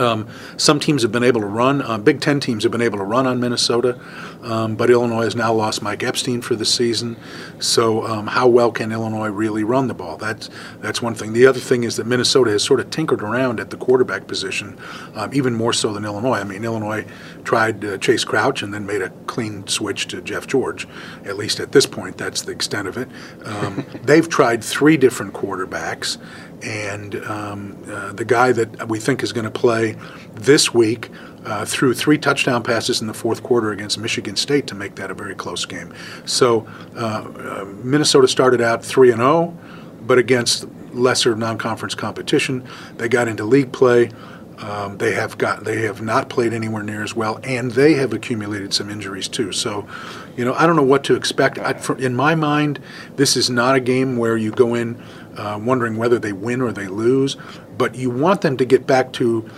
um, 0.00 0.28
some 0.56 0.80
teams 0.80 1.02
have 1.02 1.12
been 1.12 1.24
able 1.24 1.40
to 1.40 1.46
run. 1.46 1.82
Uh, 1.82 1.98
Big 1.98 2.20
Ten 2.20 2.40
teams 2.40 2.62
have 2.62 2.72
been 2.72 2.82
able 2.82 2.98
to 2.98 3.04
run 3.04 3.26
on 3.26 3.40
Minnesota, 3.40 3.98
um, 4.42 4.76
but 4.76 4.90
Illinois 4.90 5.24
has 5.24 5.36
now 5.36 5.52
lost 5.52 5.82
Mike 5.82 6.02
Epstein 6.02 6.40
for 6.42 6.54
the 6.54 6.64
season. 6.64 7.16
So, 7.58 8.06
um, 8.06 8.26
how 8.26 8.48
well 8.48 8.70
can 8.70 8.92
Illinois 8.92 9.28
really 9.28 9.64
run 9.64 9.88
the 9.88 9.94
ball? 9.94 10.16
That's 10.16 10.50
that's 10.80 11.02
one 11.02 11.14
thing. 11.14 11.32
The 11.32 11.46
other 11.46 11.60
thing 11.60 11.84
is 11.84 11.96
that 11.96 12.06
Minnesota 12.06 12.50
has 12.50 12.62
sort 12.62 12.80
of 12.80 12.90
tinkered 12.90 13.22
around 13.22 13.60
at 13.60 13.70
the 13.70 13.76
quarterback 13.76 14.26
position, 14.26 14.78
um, 15.14 15.32
even 15.34 15.54
more 15.54 15.72
so 15.72 15.92
than 15.92 16.04
Illinois. 16.04 16.38
I 16.38 16.44
mean, 16.44 16.64
Illinois 16.64 17.06
tried 17.44 17.84
uh, 17.84 17.98
Chayce 17.98 18.26
Crouch 18.26 18.62
and 18.62 18.72
then 18.72 18.86
made 18.86 19.02
a 19.02 19.10
clean 19.26 19.66
switch 19.66 20.08
to 20.08 20.20
Jeff 20.20 20.46
George. 20.46 20.86
At 21.24 21.36
least 21.36 21.60
at 21.60 21.72
this 21.72 21.86
point, 21.86 22.18
that's 22.18 22.42
the 22.42 22.52
extent 22.52 22.88
of 22.88 22.96
it. 22.96 23.08
Um, 23.44 23.86
they've 24.02 24.28
tried 24.28 24.62
three 24.62 24.96
different 24.96 25.32
quarterbacks 25.32 26.18
and 26.62 27.16
um, 27.26 27.76
uh, 27.88 28.12
the 28.12 28.24
guy 28.24 28.52
that 28.52 28.88
we 28.88 28.98
think 28.98 29.22
is 29.22 29.32
going 29.32 29.44
to 29.44 29.50
play 29.50 29.96
this 30.34 30.72
week 30.72 31.10
uh, 31.46 31.64
threw 31.64 31.94
three 31.94 32.18
touchdown 32.18 32.62
passes 32.62 33.00
in 33.00 33.06
the 33.06 33.14
fourth 33.14 33.42
quarter 33.42 33.70
against 33.70 33.98
Michigan 33.98 34.34
State 34.36 34.66
to 34.66 34.74
make 34.74 34.96
that 34.96 35.10
a 35.10 35.14
very 35.14 35.34
close 35.34 35.64
game. 35.64 35.94
So 36.24 36.66
uh, 36.96 36.98
uh, 36.98 37.64
Minnesota 37.82 38.26
started 38.26 38.60
out 38.60 38.84
3 38.84 39.12
and 39.12 39.20
0, 39.20 39.56
but 40.02 40.18
against 40.18 40.66
lesser 40.92 41.36
non-conference 41.36 41.94
competition, 41.94 42.66
they 42.96 43.08
got 43.08 43.28
into 43.28 43.44
league 43.44 43.72
play. 43.72 44.10
Um, 44.58 44.96
they 44.96 45.12
have 45.12 45.36
got 45.36 45.64
they 45.64 45.82
have 45.82 46.00
not 46.00 46.30
played 46.30 46.54
anywhere 46.54 46.82
near 46.82 47.02
as 47.02 47.14
well, 47.14 47.38
and 47.44 47.72
they 47.72 47.92
have 47.94 48.14
accumulated 48.14 48.72
some 48.72 48.88
injuries 48.88 49.28
too. 49.28 49.52
So, 49.52 49.86
you 50.34 50.46
know, 50.46 50.54
I 50.54 50.66
don't 50.66 50.76
know 50.76 50.82
what 50.82 51.04
to 51.04 51.14
expect. 51.14 51.58
I, 51.58 51.74
for, 51.74 51.98
in 51.98 52.16
my 52.16 52.34
mind, 52.34 52.80
this 53.16 53.36
is 53.36 53.50
not 53.50 53.76
a 53.76 53.80
game 53.80 54.16
where 54.16 54.34
you 54.34 54.52
go 54.52 54.72
in 54.72 54.98
uh, 55.36 55.60
wondering 55.62 55.98
whether 55.98 56.18
they 56.18 56.32
win 56.32 56.62
or 56.62 56.72
they 56.72 56.86
lose, 56.86 57.36
but 57.76 57.94
you 57.94 58.08
want 58.08 58.40
them 58.40 58.56
to 58.56 58.64
get 58.64 58.86
back 58.86 59.12
to 59.14 59.48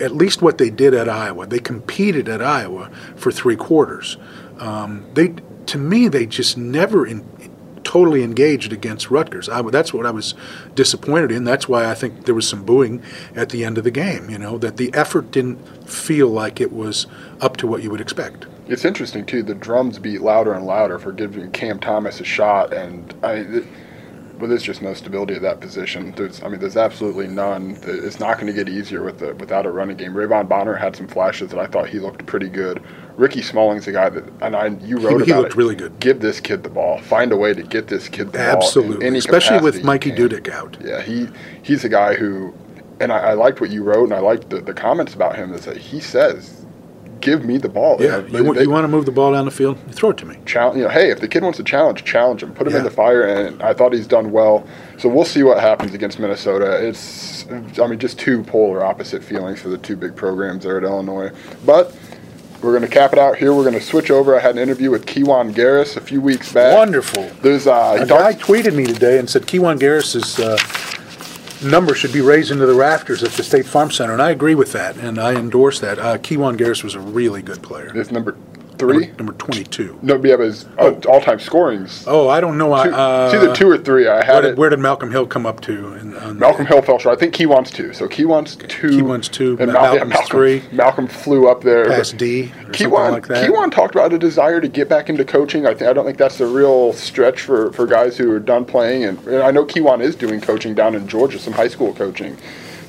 at 0.00 0.12
least 0.12 0.42
what 0.42 0.58
they 0.58 0.70
did 0.70 0.94
at 0.94 1.08
Iowa. 1.08 1.46
They 1.46 1.58
competed 1.58 2.28
at 2.28 2.42
Iowa 2.42 2.90
for 3.16 3.30
three 3.30 3.56
quarters. 3.56 4.16
Um, 4.58 5.06
they, 5.14 5.34
to 5.66 5.78
me, 5.78 6.08
they 6.08 6.26
just 6.26 6.56
never 6.56 7.06
in, 7.06 7.24
totally 7.84 8.22
engaged 8.22 8.72
against 8.72 9.10
Rutgers. 9.10 9.48
I, 9.48 9.62
that's 9.62 9.92
what 9.92 10.06
I 10.06 10.10
was 10.10 10.34
disappointed 10.74 11.32
in. 11.32 11.44
That's 11.44 11.68
why 11.68 11.90
I 11.90 11.94
think 11.94 12.26
there 12.26 12.34
was 12.34 12.48
some 12.48 12.64
booing 12.64 13.02
at 13.34 13.48
the 13.50 13.64
end 13.64 13.78
of 13.78 13.84
the 13.84 13.90
game. 13.90 14.30
You 14.30 14.38
know 14.38 14.58
that 14.58 14.76
the 14.76 14.92
effort 14.94 15.30
didn't 15.30 15.88
feel 15.88 16.28
like 16.28 16.60
it 16.60 16.72
was 16.72 17.06
up 17.40 17.56
to 17.58 17.66
what 17.66 17.82
you 17.82 17.90
would 17.90 18.00
expect. 18.00 18.46
It's 18.68 18.84
interesting 18.84 19.26
too. 19.26 19.42
The 19.42 19.54
drums 19.54 19.98
beat 19.98 20.20
louder 20.20 20.52
and 20.52 20.64
louder 20.64 20.98
for 20.98 21.10
giving 21.10 21.50
Cam 21.50 21.80
Thomas 21.80 22.20
a 22.20 22.24
shot, 22.24 22.72
and 22.72 23.12
I 23.22 23.62
but 24.40 24.48
there's 24.48 24.62
just 24.62 24.82
no 24.82 24.94
stability 24.94 25.34
at 25.34 25.42
that 25.42 25.60
position. 25.60 26.12
There's, 26.12 26.42
I 26.42 26.48
mean, 26.48 26.58
there's 26.60 26.76
absolutely 26.76 27.28
none. 27.28 27.78
It's 27.82 28.18
not 28.18 28.38
going 28.38 28.46
to 28.46 28.52
get 28.52 28.68
easier 28.68 29.02
with 29.02 29.18
the, 29.18 29.34
without 29.34 29.66
a 29.66 29.70
running 29.70 29.96
game. 29.96 30.14
Ra'Von 30.14 30.48
Bonner 30.48 30.74
had 30.74 30.96
some 30.96 31.06
flashes 31.06 31.50
that 31.50 31.60
I 31.60 31.66
thought 31.66 31.88
he 31.88 31.98
looked 31.98 32.24
pretty 32.26 32.48
good. 32.48 32.82
Ricky 33.16 33.42
Smalling's 33.42 33.86
a 33.86 33.92
guy 33.92 34.08
that, 34.08 34.24
and 34.40 34.56
I, 34.56 34.68
you 34.68 34.96
wrote 34.96 35.08
he, 35.08 35.14
about 35.16 35.26
he 35.26 35.34
looked 35.34 35.52
it. 35.52 35.56
really 35.56 35.74
good. 35.76 36.00
Give 36.00 36.20
this 36.20 36.40
kid 36.40 36.62
the 36.62 36.70
ball. 36.70 36.98
Find 37.02 37.32
a 37.32 37.36
way 37.36 37.52
to 37.54 37.62
get 37.62 37.88
this 37.88 38.08
kid 38.08 38.32
the 38.32 38.38
Absolutely. 38.40 38.96
ball. 38.96 39.06
Absolutely, 39.06 39.18
especially 39.18 39.60
with 39.60 39.84
Mikey 39.84 40.12
Dudek 40.12 40.48
out. 40.48 40.76
Yeah, 40.80 41.02
he 41.02 41.28
he's 41.62 41.84
a 41.84 41.88
guy 41.88 42.14
who, 42.14 42.54
and 42.98 43.12
I, 43.12 43.18
I 43.18 43.32
liked 43.34 43.60
what 43.60 43.70
you 43.70 43.82
wrote, 43.82 44.04
and 44.04 44.14
I 44.14 44.20
liked 44.20 44.48
the, 44.48 44.60
the 44.60 44.74
comments 44.74 45.14
about 45.14 45.36
him 45.36 45.52
that 45.52 45.76
he 45.76 46.00
says 46.00 46.59
give 47.20 47.44
me 47.44 47.58
the 47.58 47.68
ball. 47.68 47.96
Yeah, 48.00 48.18
you, 48.18 48.32
know, 48.32 48.38
you, 48.38 48.54
they, 48.54 48.62
you, 48.62 48.70
want 48.70 48.84
to 48.84 48.88
move 48.88 49.06
the 49.06 49.12
ball 49.12 49.32
down 49.32 49.44
the 49.44 49.50
field, 49.50 49.78
throw 49.92 50.10
it 50.10 50.16
to 50.18 50.26
me. 50.26 50.36
Challenge, 50.46 50.78
you 50.78 50.84
know, 50.84 50.90
hey, 50.90 51.10
if 51.10 51.20
the 51.20 51.28
kid 51.28 51.42
wants 51.42 51.58
to 51.58 51.64
challenge, 51.64 52.04
challenge 52.04 52.42
him, 52.42 52.52
put 52.52 52.66
him 52.66 52.72
yeah. 52.72 52.78
in 52.80 52.84
the 52.84 52.90
fire. 52.90 53.22
And 53.22 53.62
I 53.62 53.74
thought 53.74 53.92
he's 53.92 54.06
done 54.06 54.30
well. 54.32 54.66
So 54.98 55.08
we'll 55.08 55.24
see 55.24 55.42
what 55.42 55.60
happens 55.60 55.94
against 55.94 56.18
Minnesota. 56.18 56.86
It's, 56.86 57.46
I 57.78 57.86
mean, 57.86 57.98
just 57.98 58.18
two 58.18 58.42
polar 58.44 58.84
opposite 58.84 59.22
feelings 59.22 59.60
for 59.60 59.68
the 59.68 59.78
two 59.78 59.96
big 59.96 60.16
programs 60.16 60.64
there 60.64 60.76
at 60.76 60.84
Illinois. 60.84 61.30
But 61.64 61.96
we're 62.62 62.72
going 62.76 62.88
to 62.88 62.94
cap 62.94 63.12
it 63.12 63.18
out 63.18 63.36
here. 63.36 63.54
We're 63.54 63.64
going 63.64 63.74
to 63.74 63.80
switch 63.80 64.10
over. 64.10 64.36
I 64.36 64.40
had 64.40 64.52
an 64.52 64.58
interview 64.58 64.90
with 64.90 65.06
Kiwane 65.06 65.52
Garris 65.52 65.96
a 65.96 66.00
few 66.00 66.20
weeks 66.20 66.52
back. 66.52 66.76
Wonderful. 66.76 67.30
There's 67.42 67.66
uh, 67.66 67.98
a 68.00 68.06
guy 68.06 68.34
tweeted 68.34 68.74
me 68.74 68.84
today 68.84 69.18
and 69.18 69.28
said 69.28 69.42
Kiwane 69.42 69.78
Garris 69.78 70.14
is. 70.16 70.38
Uh, 70.38 70.56
number 71.62 71.94
should 71.94 72.12
be 72.12 72.20
raised 72.20 72.50
into 72.50 72.66
the 72.66 72.74
rafters 72.74 73.22
at 73.22 73.32
the 73.32 73.42
State 73.42 73.66
Farm 73.66 73.90
Center, 73.90 74.12
and 74.12 74.22
I 74.22 74.30
agree 74.30 74.54
with 74.54 74.72
that, 74.72 74.96
and 74.96 75.18
I 75.18 75.34
endorse 75.34 75.80
that. 75.80 75.98
Uh, 75.98 76.18
Kiwane 76.18 76.56
Garris 76.56 76.82
was 76.82 76.94
a 76.94 77.00
really 77.00 77.42
good 77.42 77.62
player. 77.62 77.92
Number 78.10 78.36
three? 78.80 79.06
Number, 79.06 79.16
number 79.18 79.32
22. 79.34 79.98
No, 80.02 80.14
yeah, 80.14 80.36
but 80.36 80.40
his 80.40 80.66
oh. 80.78 81.00
all-time 81.08 81.38
scorings. 81.38 82.04
Oh, 82.06 82.28
I 82.28 82.40
don't 82.40 82.58
know. 82.58 82.68
Two, 82.82 82.94
uh, 82.94 83.30
it's 83.32 83.42
either 83.42 83.54
two 83.54 83.68
or 83.68 83.78
three. 83.78 84.08
I 84.08 84.24
had 84.24 84.32
where 84.32 84.42
did, 84.42 84.50
it. 84.50 84.58
Where 84.58 84.70
did 84.70 84.78
Malcolm 84.80 85.10
Hill 85.10 85.26
come 85.26 85.46
up 85.46 85.60
to? 85.62 85.94
In, 85.94 86.38
Malcolm 86.38 86.66
Hill 86.66 86.82
fell 86.82 86.98
short. 86.98 87.16
I 87.16 87.20
think 87.20 87.34
Kiwane's 87.34 87.70
two. 87.70 87.92
So 87.92 88.08
Kiwane's 88.08 88.56
two. 88.56 88.88
Kiwane's 88.88 89.28
two. 89.28 89.56
And 89.60 89.72
Mal- 89.72 89.94
yeah, 89.94 90.04
Malcolm, 90.04 90.26
three. 90.28 90.62
Malcolm 90.72 91.06
flew 91.06 91.48
up 91.48 91.62
there. 91.62 91.86
Past 91.86 92.16
D. 92.16 92.52
Kiwane, 92.68 93.12
like 93.12 93.26
that. 93.28 93.48
Kiwane 93.48 93.70
talked 93.70 93.94
about 93.94 94.12
a 94.12 94.18
desire 94.18 94.60
to 94.60 94.68
get 94.68 94.88
back 94.88 95.08
into 95.08 95.24
coaching. 95.24 95.66
I 95.66 95.74
think 95.74 95.90
I 95.90 95.92
don't 95.92 96.04
think 96.04 96.18
that's 96.18 96.40
a 96.40 96.46
real 96.46 96.92
stretch 96.92 97.42
for, 97.42 97.72
for 97.72 97.86
guys 97.86 98.16
who 98.16 98.30
are 98.32 98.40
done 98.40 98.64
playing. 98.64 99.04
And, 99.04 99.18
and 99.26 99.42
I 99.42 99.50
know 99.50 99.64
Kiwane 99.64 100.02
is 100.02 100.16
doing 100.16 100.40
coaching 100.40 100.74
down 100.74 100.94
in 100.94 101.06
Georgia, 101.06 101.38
some 101.38 101.52
high 101.52 101.68
school 101.68 101.92
coaching. 101.94 102.36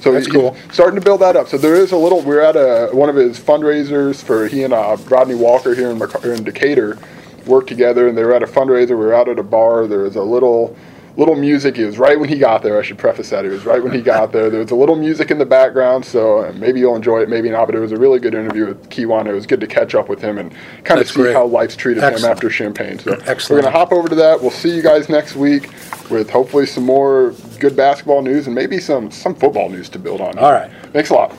So 0.02 0.12
that's 0.12 0.28
cool. 0.28 0.58
Starting 0.72 1.00
to 1.00 1.06
build 1.06 1.22
that 1.22 1.36
up. 1.36 1.48
So 1.48 1.58
there 1.58 1.76
is 1.76 1.92
a 1.92 1.98
little. 1.98 2.22
We're 2.22 2.42
at 2.42 2.56
a 2.56 2.90
one 2.92 3.08
of 3.08 3.16
his 3.16 3.40
fundraisers 3.40 4.22
for 4.24 4.48
he 4.48 4.64
and 4.64 4.74
uh, 4.74 4.98
Rodney 5.06 5.36
Walker 5.36 5.76
here 5.76 5.92
in, 5.92 6.02
in 6.24 6.44
Decatur 6.44 6.98
work 7.46 7.68
together, 7.68 8.08
and 8.08 8.18
they 8.18 8.24
were 8.24 8.34
at 8.34 8.42
a 8.42 8.48
fundraiser. 8.48 8.90
We 8.90 8.96
were 8.96 9.14
out 9.14 9.30
at 9.30 9.38
a 9.38 9.44
bar. 9.44 9.86
There 9.86 10.00
was 10.00 10.16
a 10.16 10.24
little 10.24 10.76
little 11.18 11.36
music. 11.36 11.78
It 11.78 11.86
was 11.86 11.98
right 11.98 12.20
when 12.20 12.30
he 12.30 12.38
got 12.38 12.64
there. 12.64 12.80
I 12.80 12.82
should 12.84 12.98
preface 12.98 13.30
that. 13.32 13.46
It 13.46 13.50
was 13.50 13.66
right 13.66 13.84
when 13.84 13.92
he 13.94 14.02
got 14.02 14.32
there. 14.32 14.50
There 14.50 14.60
was 14.62 14.72
a 14.72 14.76
little 14.76 14.96
music 14.96 15.30
in 15.32 15.38
the 15.38 15.46
background, 15.46 16.06
so 16.06 16.40
uh, 16.46 16.52
maybe 16.56 16.80
you'll 16.80 16.96
enjoy 16.96 17.22
it, 17.22 17.30
maybe 17.30 17.50
not. 17.50 17.66
But 17.66 17.76
it 17.76 17.80
was 17.80 17.92
a 17.92 17.98
really 17.98 18.20
good 18.20 18.34
interview 18.34 18.66
with 18.68 18.90
Kiwane. 18.90 19.28
It 19.28 19.34
was 19.34 19.46
good 19.46 19.60
to 19.62 19.68
catch 19.68 19.94
up 19.96 20.10
with 20.10 20.22
him 20.22 20.38
and 20.38 20.52
kind 20.84 21.00
That's 21.00 21.10
of 21.12 21.16
see 21.16 21.22
great. 21.24 21.34
how 21.34 21.46
life's 21.46 21.76
treated 21.76 22.04
Excellent. 22.04 22.24
him 22.26 22.32
after 22.32 22.50
Champaign. 22.50 23.00
So 23.00 23.14
Excellent. 23.26 23.50
we're 23.50 23.62
going 23.62 23.74
to 23.74 23.78
hop 23.80 23.92
over 23.92 24.08
to 24.10 24.16
that. 24.16 24.42
We'll 24.42 24.52
see 24.52 24.74
you 24.76 24.82
guys 24.82 25.10
next 25.10 25.36
week 25.36 25.70
with 26.10 26.30
hopefully 26.30 26.66
some 26.66 26.86
more 26.86 27.34
good 27.60 27.76
basketball 27.76 28.22
news 28.22 28.46
and 28.48 28.56
maybe 28.56 28.80
some 28.80 29.12
some 29.12 29.36
football 29.36 29.70
news 29.70 29.90
to 29.90 30.00
build 30.00 30.22
on. 30.22 30.38
All 30.40 30.52
right. 30.52 30.72
Thanks 30.94 31.10
a 31.10 31.14
lot. 31.14 31.32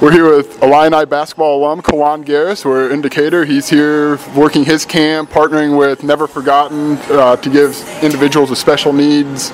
We're 0.00 0.12
here 0.12 0.34
with 0.34 0.62
Illini 0.62 1.04
basketball 1.06 1.58
alum 1.58 1.82
Kiwane 1.82 2.24
Garris. 2.24 2.64
We're 2.64 2.90
in 2.90 3.00
Decatur. 3.00 3.44
He's 3.44 3.68
here 3.68 4.18
working 4.36 4.64
his 4.64 4.84
camp, 4.84 5.30
partnering 5.30 5.78
with 5.78 6.02
Never 6.02 6.26
Forgotten 6.26 6.96
uh, 7.10 7.36
to 7.36 7.50
give 7.50 7.76
individuals 8.02 8.50
with 8.50 8.58
special 8.58 8.92
needs 8.92 9.52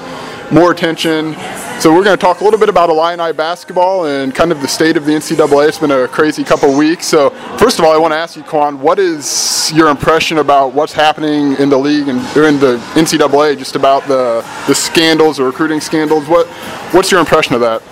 more 0.50 0.70
attention. 0.70 1.34
So 1.80 1.92
we're 1.92 2.04
going 2.04 2.16
to 2.16 2.20
talk 2.20 2.40
a 2.40 2.44
little 2.44 2.58
bit 2.58 2.68
about 2.68 2.88
Illini 2.88 3.32
basketball 3.32 4.06
and 4.06 4.34
kind 4.34 4.50
of 4.52 4.60
the 4.62 4.68
state 4.68 4.96
of 4.96 5.04
the 5.04 5.12
NCAA. 5.12 5.68
It's 5.68 5.78
been 5.78 5.90
a 5.90 6.08
crazy 6.08 6.44
couple 6.44 6.76
weeks. 6.76 7.06
So 7.06 7.30
first 7.58 7.78
of 7.78 7.84
all, 7.84 7.92
I 7.92 7.98
want 7.98 8.12
to 8.12 8.16
ask 8.16 8.36
you, 8.36 8.42
Kiwane, 8.42 8.78
what 8.78 8.98
is 8.98 9.72
your 9.74 9.88
impression 9.88 10.38
about 10.38 10.72
what's 10.72 10.92
happening 10.92 11.56
in 11.56 11.68
the 11.68 11.76
league 11.76 12.08
and 12.08 12.18
in 12.36 12.60
the 12.60 12.78
NCAA, 12.94 13.58
just 13.58 13.76
about 13.76 14.06
the 14.06 14.44
the 14.66 14.74
scandals, 14.74 15.36
the 15.36 15.44
recruiting 15.44 15.80
scandals? 15.80 16.26
What 16.28 16.46
what's 16.92 17.10
your 17.10 17.20
impression 17.20 17.54
of 17.54 17.60
that? 17.60 17.82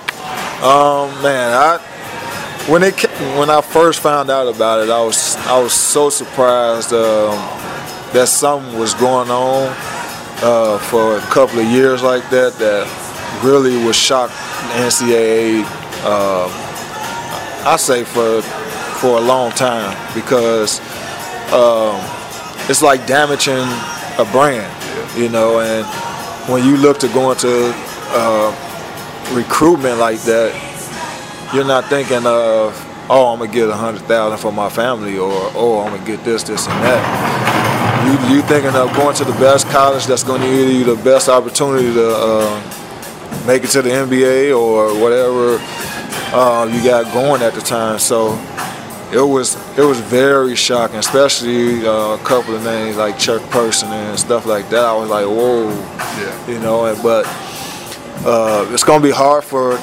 Um, 0.63 1.11
man, 1.23 1.53
I 1.53 1.94
when 2.69 2.83
it 2.83 2.99
when 3.39 3.51
I 3.51 3.61
first 3.61 4.01
found 4.01 4.31
out 4.31 4.49
about 4.49 4.81
it, 4.83 4.91
I 4.91 5.03
was 5.05 5.37
I 5.37 5.61
was 5.61 5.73
so 5.73 6.09
surprised 6.09 6.93
um, 6.93 7.37
that 8.13 8.27
something 8.29 8.79
was 8.79 8.95
going 8.95 9.31
on 9.31 9.69
uh, 10.43 10.79
for 10.79 11.19
a 11.19 11.21
couple 11.21 11.59
of 11.59 11.67
years 11.67 12.03
like 12.03 12.29
that. 12.31 12.55
That 12.55 13.41
really 13.45 13.77
was 13.85 13.97
shocked 13.97 14.33
the 14.33 14.85
NCAA. 14.85 15.63
Uh, 16.05 16.49
I 17.69 17.77
say 17.77 18.05
for 18.05 18.41
for 18.99 19.19
a 19.19 19.21
long 19.21 19.51
time 19.53 19.93
because 20.15 20.81
um, 21.53 22.01
it's 22.71 22.81
like 22.83 23.07
damaging 23.07 23.69
a 24.19 24.25
brand, 24.33 24.73
you 25.19 25.29
know. 25.29 25.61
And 25.61 25.87
when 26.51 26.65
you 26.65 26.79
look 26.79 26.99
to 27.01 27.09
go 27.09 27.31
into 27.31 27.75
uh, 28.17 29.35
recruitment 29.35 29.99
like 29.99 30.21
that, 30.23 30.64
you're 31.53 31.65
not 31.65 31.85
thinking 31.87 32.25
of, 32.27 32.75
oh, 33.11 33.33
I'm 33.33 33.39
gonna 33.39 33.53
get 33.53 33.69
a 33.69 33.75
hundred 33.75 34.03
thousand 34.03 34.39
for 34.39 34.53
my 34.53 34.69
family, 34.69 35.19
or 35.19 35.31
oh, 35.55 35.81
I'm 35.85 35.93
gonna 35.95 36.07
get 36.07 36.25
this, 36.25 36.43
this, 36.43 36.67
and 36.69 36.83
that. 36.85 38.29
You 38.29 38.37
you 38.37 38.43
thinking 38.43 38.75
of 38.75 38.93
going 38.95 39.15
to 39.17 39.25
the 39.25 39.33
best 39.33 39.67
college 39.69 40.07
that's 40.07 40.23
gonna 40.25 40.45
give 40.47 40.71
you 40.71 40.85
the 40.85 41.03
best 41.03 41.29
opportunity 41.29 41.93
to 41.95 42.15
uh, 42.15 43.47
make 43.47 43.65
it 43.65 43.71
to 43.71 43.83
the 43.83 43.91
NBA 43.91 44.57
or 44.59 44.93
whatever 45.01 45.59
uh, 46.37 46.67
you 46.71 46.83
got 46.85 47.13
going 47.15 47.41
at 47.43 47.55
the 47.55 47.61
time. 47.61 47.99
So 47.99 48.35
it 49.13 49.23
was 49.27 49.57
it 49.79 49.83
was 49.85 50.01
very 50.01 50.55
shocking, 50.55 50.97
especially 50.99 51.87
uh, 51.87 52.15
a 52.15 52.19
couple 52.25 52.55
of 52.55 52.63
names 52.65 52.97
like 52.97 53.19
Chuck 53.19 53.41
Person 53.51 53.89
and 53.91 54.19
stuff 54.19 54.45
like 54.45 54.69
that. 54.71 54.85
I 54.85 54.95
was 54.95 55.09
like, 55.09 55.27
whoa, 55.27 55.71
Yeah. 55.71 56.47
you 56.49 56.59
know. 56.59 56.87
And, 56.87 57.03
but 57.03 57.25
uh, 58.27 58.67
it's 58.71 58.85
gonna 58.85 59.03
be 59.03 59.11
hard 59.13 59.45
for 59.45 59.79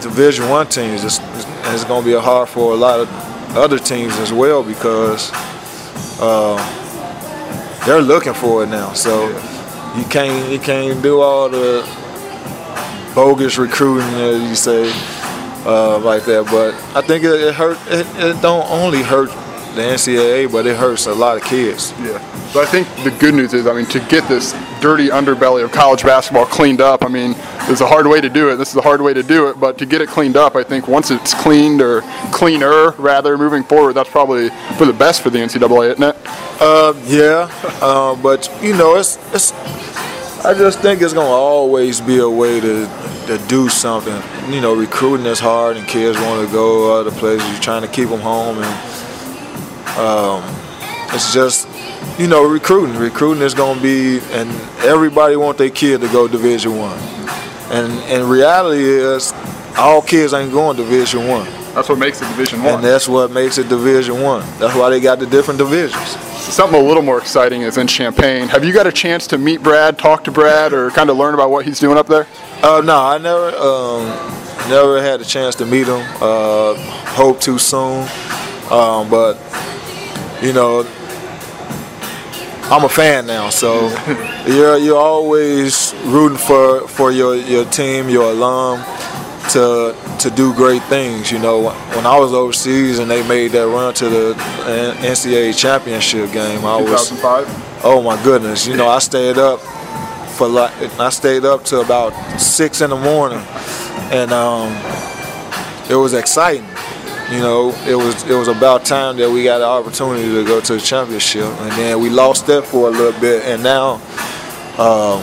Division 0.00 0.48
One 0.48 0.66
teams. 0.66 1.04
It's, 1.04 1.18
it's 1.20 1.84
going 1.84 2.04
to 2.04 2.10
be 2.10 2.18
hard 2.18 2.48
for 2.48 2.72
a 2.72 2.76
lot 2.76 3.00
of 3.00 3.08
other 3.56 3.78
teams 3.78 4.16
as 4.18 4.32
well 4.32 4.62
because 4.62 5.30
uh, 6.20 6.56
they're 7.86 8.02
looking 8.02 8.34
for 8.34 8.64
it 8.64 8.68
now. 8.68 8.92
So 8.92 9.28
you 9.96 10.04
can't 10.04 10.50
you 10.50 10.58
can't 10.58 11.02
do 11.02 11.20
all 11.20 11.48
the 11.48 11.82
bogus 13.14 13.58
recruiting 13.58 14.08
as 14.14 14.42
you 14.48 14.54
say 14.54 14.90
uh, 15.66 15.98
like 15.98 16.24
that. 16.24 16.46
But 16.46 16.74
I 16.96 17.06
think 17.06 17.24
it, 17.24 17.40
it 17.40 17.54
hurt. 17.54 17.78
It, 17.86 18.06
it 18.16 18.42
don't 18.42 18.68
only 18.70 19.02
hurt 19.02 19.30
the 19.74 19.82
NCAA, 19.82 20.50
but 20.50 20.66
it 20.66 20.76
hurts 20.76 21.06
a 21.06 21.14
lot 21.14 21.36
of 21.36 21.44
kids. 21.44 21.92
Yeah. 22.00 22.18
But 22.52 22.66
I 22.66 22.70
think 22.70 22.88
the 23.04 23.16
good 23.18 23.34
news 23.34 23.54
is, 23.54 23.66
I 23.66 23.72
mean, 23.72 23.86
to 23.86 24.00
get 24.08 24.28
this 24.28 24.52
dirty 24.80 25.08
underbelly 25.08 25.62
of 25.62 25.70
college 25.72 26.02
basketball 26.02 26.46
cleaned 26.46 26.80
up, 26.80 27.04
I 27.04 27.08
mean, 27.08 27.34
there's 27.66 27.80
a 27.80 27.86
hard 27.86 28.06
way 28.06 28.20
to 28.20 28.28
do 28.28 28.50
it. 28.50 28.56
This 28.56 28.70
is 28.70 28.76
a 28.76 28.82
hard 28.82 29.00
way 29.00 29.14
to 29.14 29.22
do 29.22 29.48
it, 29.48 29.60
but 29.60 29.78
to 29.78 29.86
get 29.86 30.00
it 30.00 30.08
cleaned 30.08 30.36
up, 30.36 30.56
I 30.56 30.64
think 30.64 30.88
once 30.88 31.10
it's 31.10 31.32
cleaned 31.34 31.80
or 31.80 32.02
cleaner, 32.32 32.90
rather, 32.92 33.38
moving 33.38 33.62
forward, 33.62 33.92
that's 33.92 34.10
probably 34.10 34.48
for 34.76 34.84
the 34.84 34.92
best 34.92 35.22
for 35.22 35.30
the 35.30 35.38
NCAA, 35.38 35.92
isn't 35.92 36.02
it? 36.02 36.16
Uh, 36.60 36.92
yeah, 37.06 37.48
uh, 37.80 38.16
but 38.20 38.50
you 38.62 38.76
know, 38.76 38.96
it's 38.96 39.16
it's 39.32 39.52
I 40.44 40.54
just 40.54 40.80
think 40.80 41.02
it's 41.02 41.12
gonna 41.12 41.28
always 41.28 42.00
be 42.00 42.18
a 42.18 42.28
way 42.28 42.60
to 42.60 42.86
to 43.26 43.38
do 43.46 43.68
something. 43.68 44.20
You 44.52 44.60
know, 44.60 44.74
recruiting 44.74 45.26
is 45.26 45.38
hard, 45.38 45.76
and 45.76 45.86
kids 45.86 46.18
want 46.18 46.46
to 46.46 46.52
go 46.52 46.98
other 46.98 47.10
places. 47.10 47.48
You're 47.50 47.60
trying 47.60 47.82
to 47.82 47.88
keep 47.88 48.08
them 48.08 48.20
home, 48.20 48.58
and 48.58 48.99
um, 50.00 50.42
it's 51.12 51.32
just 51.34 51.68
you 52.18 52.26
know 52.26 52.48
recruiting. 52.48 52.96
Recruiting 52.96 53.42
is 53.42 53.54
gonna 53.54 53.80
be, 53.80 54.20
and 54.30 54.50
everybody 54.82 55.36
want 55.36 55.58
their 55.58 55.70
kid 55.70 56.00
to 56.00 56.08
go 56.08 56.26
Division 56.26 56.76
One. 56.76 56.98
And 57.70 57.92
and 58.10 58.30
reality 58.30 58.82
is, 58.82 59.32
all 59.76 60.00
kids 60.02 60.32
ain't 60.32 60.52
going 60.52 60.76
Division 60.76 61.28
One. 61.28 61.46
That's 61.74 61.88
what 61.88 61.98
makes 61.98 62.20
it 62.20 62.26
Division 62.28 62.62
One. 62.62 62.76
And 62.76 62.84
that's 62.84 63.08
what 63.08 63.30
makes 63.30 63.58
it 63.58 63.68
Division 63.68 64.22
One. 64.22 64.44
That's 64.58 64.74
why 64.74 64.90
they 64.90 65.00
got 65.00 65.18
the 65.18 65.26
different 65.26 65.58
divisions. 65.58 66.08
Something 66.40 66.80
a 66.80 66.82
little 66.82 67.02
more 67.02 67.18
exciting 67.18 67.62
is 67.62 67.76
in 67.76 67.86
Champaign. 67.86 68.48
Have 68.48 68.64
you 68.64 68.72
got 68.72 68.86
a 68.86 68.92
chance 68.92 69.26
to 69.28 69.38
meet 69.38 69.62
Brad, 69.62 69.98
talk 69.98 70.24
to 70.24 70.32
Brad, 70.32 70.72
or 70.72 70.90
kind 70.90 71.10
of 71.10 71.16
learn 71.16 71.34
about 71.34 71.50
what 71.50 71.64
he's 71.64 71.78
doing 71.78 71.96
up 71.96 72.08
there? 72.08 72.26
Uh, 72.62 72.82
no, 72.84 72.96
I 72.96 73.18
never, 73.18 73.54
um, 73.56 74.06
never 74.68 75.00
had 75.00 75.20
a 75.20 75.24
chance 75.24 75.54
to 75.56 75.66
meet 75.66 75.86
him. 75.86 76.04
Uh, 76.20 76.74
hope 77.14 77.40
too 77.40 77.58
soon, 77.58 78.08
um, 78.70 79.08
but 79.08 79.34
you 80.42 80.52
know, 80.52 80.86
I'm 82.70 82.84
a 82.84 82.88
fan 82.88 83.26
now, 83.26 83.50
so 83.50 83.88
you're 84.46 84.78
you're 84.78 84.96
always 84.98 85.94
rooting 86.04 86.38
for 86.38 86.86
for 86.88 87.10
your 87.10 87.34
your 87.36 87.64
team, 87.66 88.08
your 88.08 88.30
alum, 88.30 88.80
to 89.50 89.96
to 90.20 90.30
do 90.30 90.54
great 90.54 90.82
things. 90.84 91.32
You 91.32 91.40
know, 91.40 91.70
when 91.70 92.06
I 92.06 92.16
was 92.18 92.32
overseas 92.32 92.98
and 93.00 93.10
they 93.10 93.26
made 93.26 93.48
that 93.52 93.66
run 93.66 93.92
to 93.94 94.08
the 94.08 94.34
NCAA 95.02 95.58
championship 95.58 96.30
game, 96.32 96.64
I 96.64 96.76
was 96.80 97.08
2005. 97.10 97.84
oh 97.84 98.02
my 98.02 98.22
goodness. 98.22 98.66
You 98.66 98.76
know, 98.76 98.88
I 98.88 99.00
stayed 99.00 99.36
up 99.36 99.60
for 100.36 100.46
like 100.48 100.72
I 101.00 101.10
stayed 101.10 101.44
up 101.44 101.64
to 101.66 101.80
about 101.80 102.12
six 102.40 102.80
in 102.80 102.90
the 102.90 102.96
morning, 102.96 103.42
and 104.12 104.32
um, 104.32 104.72
it 105.90 105.96
was 105.96 106.14
exciting. 106.14 106.66
You 107.30 107.38
know, 107.40 107.70
it 107.86 107.94
was 107.94 108.28
it 108.28 108.34
was 108.34 108.48
about 108.48 108.84
time 108.84 109.16
that 109.18 109.30
we 109.30 109.44
got 109.44 109.58
the 109.58 109.66
opportunity 109.66 110.24
to 110.24 110.44
go 110.44 110.60
to 110.60 110.74
the 110.74 110.80
championship, 110.80 111.44
and 111.44 111.72
then 111.72 112.00
we 112.00 112.10
lost 112.10 112.46
that 112.48 112.64
for 112.64 112.88
a 112.88 112.90
little 112.90 113.18
bit, 113.20 113.44
and 113.44 113.62
now. 113.62 114.00
Um, 114.78 115.22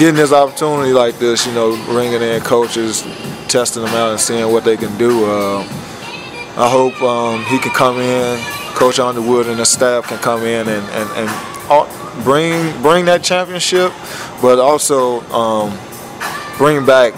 getting 0.00 0.14
this 0.14 0.32
opportunity 0.32 0.94
like 0.94 1.18
this, 1.18 1.46
you 1.46 1.52
know, 1.52 1.76
bringing 1.84 2.22
in 2.22 2.40
coaches, 2.40 3.02
testing 3.48 3.84
them 3.84 3.94
out 3.94 4.12
and 4.12 4.18
seeing 4.20 4.50
what 4.50 4.64
they 4.64 4.74
can 4.74 4.96
do. 4.96 5.26
Uh, 5.26 5.58
I 6.56 6.70
hope 6.70 7.00
um, 7.02 7.44
he 7.44 7.58
can 7.58 7.72
come 7.72 7.98
in, 7.98 8.40
Coach 8.74 8.98
Underwood 8.98 9.46
and 9.46 9.58
the 9.58 9.66
staff 9.66 10.06
can 10.06 10.16
come 10.18 10.42
in 10.42 10.66
and, 10.68 10.86
and, 10.88 11.28
and 11.28 12.24
bring 12.24 12.82
bring 12.82 13.04
that 13.04 13.22
championship, 13.22 13.92
but 14.40 14.58
also 14.58 15.20
um, 15.32 15.78
bring 16.56 16.86
back 16.86 17.12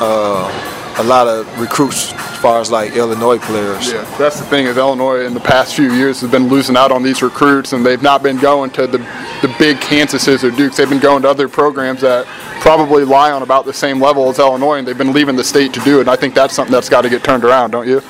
uh, 0.00 0.96
a 0.98 1.04
lot 1.04 1.28
of 1.28 1.46
recruits 1.60 2.12
as 2.36 2.42
far 2.42 2.60
as 2.60 2.70
like 2.70 2.94
Illinois 2.94 3.38
players. 3.38 3.90
Yeah, 3.90 4.02
that's 4.18 4.38
the 4.38 4.46
thing 4.46 4.66
is 4.66 4.76
Illinois 4.76 5.24
in 5.24 5.32
the 5.32 5.40
past 5.40 5.74
few 5.74 5.92
years 5.92 6.20
has 6.20 6.30
been 6.30 6.48
losing 6.48 6.76
out 6.76 6.92
on 6.92 7.02
these 7.02 7.22
recruits, 7.22 7.72
and 7.72 7.84
they've 7.84 8.02
not 8.02 8.22
been 8.22 8.36
going 8.36 8.70
to 8.72 8.86
the 8.86 8.98
the 9.40 9.54
big 9.58 9.78
Kansases 9.78 10.44
or 10.44 10.50
Dukes. 10.50 10.76
They've 10.76 10.88
been 10.88 11.00
going 11.00 11.22
to 11.22 11.30
other 11.30 11.48
programs 11.48 12.02
that 12.02 12.26
probably 12.60 13.04
lie 13.04 13.32
on 13.32 13.42
about 13.42 13.64
the 13.64 13.72
same 13.72 14.00
level 14.00 14.28
as 14.28 14.38
Illinois, 14.38 14.78
and 14.78 14.86
they've 14.86 14.98
been 14.98 15.14
leaving 15.14 15.34
the 15.34 15.44
state 15.44 15.72
to 15.74 15.80
do 15.80 15.98
it. 15.98 16.02
And 16.02 16.10
I 16.10 16.16
think 16.16 16.34
that's 16.34 16.54
something 16.54 16.72
that's 16.72 16.90
got 16.90 17.02
to 17.02 17.08
get 17.08 17.24
turned 17.24 17.44
around, 17.44 17.70
don't 17.70 17.88
you? 17.88 18.02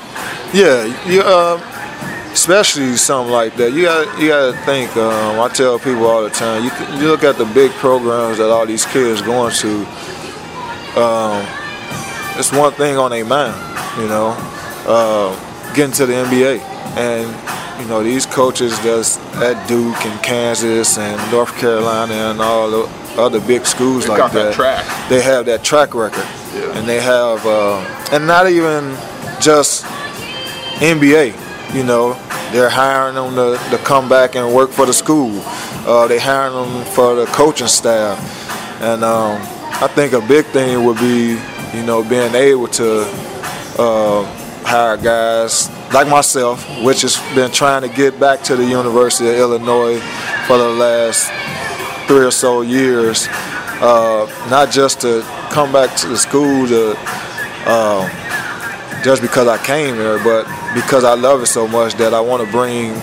Yeah, 0.53 0.85
you, 1.07 1.21
uh, 1.21 1.61
especially 2.33 2.97
something 2.97 3.33
like 3.33 3.55
that. 3.57 3.73
You 3.73 3.83
got 3.83 4.21
you 4.21 4.29
got 4.29 4.53
to 4.53 4.59
think. 4.65 4.97
Um, 4.97 5.39
I 5.39 5.49
tell 5.49 5.79
people 5.79 6.07
all 6.07 6.25
the 6.25 6.31
time. 6.31 6.65
You, 6.65 6.71
you 6.99 7.07
look 7.07 7.23
at 7.23 7.39
the 7.39 7.47
big 7.47 7.71
programs 7.73 8.39
that 8.39 8.51
all 8.51 8.67
these 8.67 8.87
kids 8.87 9.23
going 9.23 9.53
to. 9.53 9.87
Um, 11.01 11.66
it's 12.39 12.53
one 12.53 12.73
thing 12.73 12.97
on 12.99 13.11
their 13.11 13.25
mind, 13.25 13.55
you 13.99 14.09
know, 14.09 14.35
uh, 14.87 15.75
getting 15.75 15.93
to 15.95 16.07
the 16.07 16.13
NBA, 16.15 16.61
and 16.97 17.81
you 17.83 17.89
know 17.89 18.03
these 18.03 18.25
coaches 18.27 18.79
that's 18.83 19.19
at 19.37 19.67
Duke 19.69 20.05
and 20.07 20.23
Kansas 20.23 20.99
and 20.99 21.17
North 21.33 21.55
Carolina 21.59 22.15
and 22.15 22.41
all 22.41 22.71
the 22.71 22.89
other 23.21 23.41
big 23.41 23.65
schools 23.67 24.03
They've 24.03 24.11
like 24.11 24.19
got 24.19 24.33
that 24.33 24.55
track. 24.55 25.09
They 25.09 25.23
have 25.23 25.47
that 25.47 25.65
track 25.65 25.95
record, 25.95 26.25
Yeah. 26.55 26.79
and 26.79 26.89
they 26.89 27.01
have, 27.01 27.45
uh, 27.47 27.79
and 28.13 28.27
not 28.27 28.49
even 28.49 28.97
just 29.41 29.85
NBA. 30.81 31.35
You 31.75 31.83
know, 31.85 32.15
they're 32.53 32.71
hiring 32.71 33.15
them 33.17 33.35
to, 33.35 33.59
to 33.71 33.79
come 33.85 34.09
back 34.09 34.37
and 34.37 34.55
work 34.55 34.71
for 34.71 34.87
the 34.87 34.93
school. 34.93 35.41
Uh, 35.87 36.07
they 36.07 36.19
hiring 36.19 36.55
them 36.55 36.85
for 36.95 37.15
the 37.15 37.27
coaching 37.27 37.67
staff, 37.69 38.19
and 38.83 39.03
um, 39.05 39.41
I 39.83 39.89
think 39.89 40.13
a 40.13 40.21
big 40.21 40.45
thing 40.47 40.85
would 40.85 40.99
be, 40.99 41.35
you 41.75 41.83
know, 41.83 42.03
being 42.03 42.35
able 42.35 42.69
to 42.69 43.03
uh, 43.79 44.25
hire 44.65 44.97
guys 44.97 45.71
like 45.93 46.09
myself, 46.09 46.65
which 46.83 47.03
has 47.03 47.17
been 47.35 47.51
trying 47.51 47.83
to 47.83 47.89
get 47.89 48.19
back 48.19 48.43
to 48.43 48.57
the 48.57 48.65
University 48.65 49.29
of 49.29 49.37
Illinois 49.37 50.01
for 50.47 50.59
the 50.59 50.69
last 50.69 51.31
three 52.09 52.25
or 52.25 52.31
so 52.31 52.63
years, 52.63 53.27
uh, 53.81 54.27
not 54.51 54.71
just 54.71 55.01
to 55.01 55.23
come 55.51 55.73
back 55.73 55.97
to 55.97 56.09
the 56.09 56.17
school 56.17 56.67
to 56.67 56.95
uh, 57.67 59.03
just 59.03 59.23
because 59.23 59.47
I 59.47 59.59
came 59.65 59.95
here, 59.95 60.19
but 60.23 60.45
because 60.75 61.05
I 61.05 61.15
love 61.15 61.43
it 61.43 61.47
so 61.47 61.69
much 61.69 61.95
that 61.95 62.13
I 62.13 62.21
want 62.21 62.45
to 62.45 62.51
bring 62.51 62.95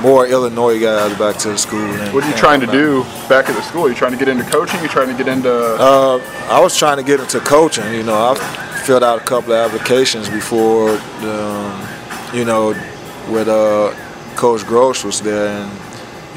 more 0.00 0.26
Illinois 0.26 0.78
guys 0.80 1.16
back 1.18 1.36
to 1.38 1.48
the 1.48 1.58
school. 1.58 1.80
and- 1.80 2.12
What 2.14 2.24
are 2.24 2.28
you 2.28 2.34
trying 2.36 2.60
to 2.60 2.66
do 2.66 3.04
back 3.28 3.48
at 3.48 3.56
the 3.56 3.62
school? 3.62 3.86
Are 3.86 3.88
you 3.88 3.94
trying 3.94 4.12
to 4.12 4.18
get 4.18 4.28
into 4.28 4.44
coaching? 4.44 4.80
you 4.82 4.88
trying 4.88 5.08
to 5.08 5.14
get 5.14 5.28
into 5.28 5.52
Uh, 5.80 6.20
I 6.50 6.60
was 6.60 6.76
trying 6.76 6.96
to 6.98 7.02
get 7.02 7.20
into 7.20 7.40
coaching. 7.40 7.92
You 7.94 8.02
know, 8.02 8.14
I 8.32 8.34
filled 8.84 9.02
out 9.02 9.20
a 9.20 9.24
couple 9.24 9.52
of 9.52 9.58
applications 9.72 10.28
before, 10.28 10.90
um, 11.22 11.82
you 12.32 12.44
know, 12.44 12.74
with 13.30 13.48
uh, 13.48 13.90
Coach 14.36 14.62
Groce 14.62 15.02
was 15.04 15.20
there, 15.20 15.48
and 15.48 15.70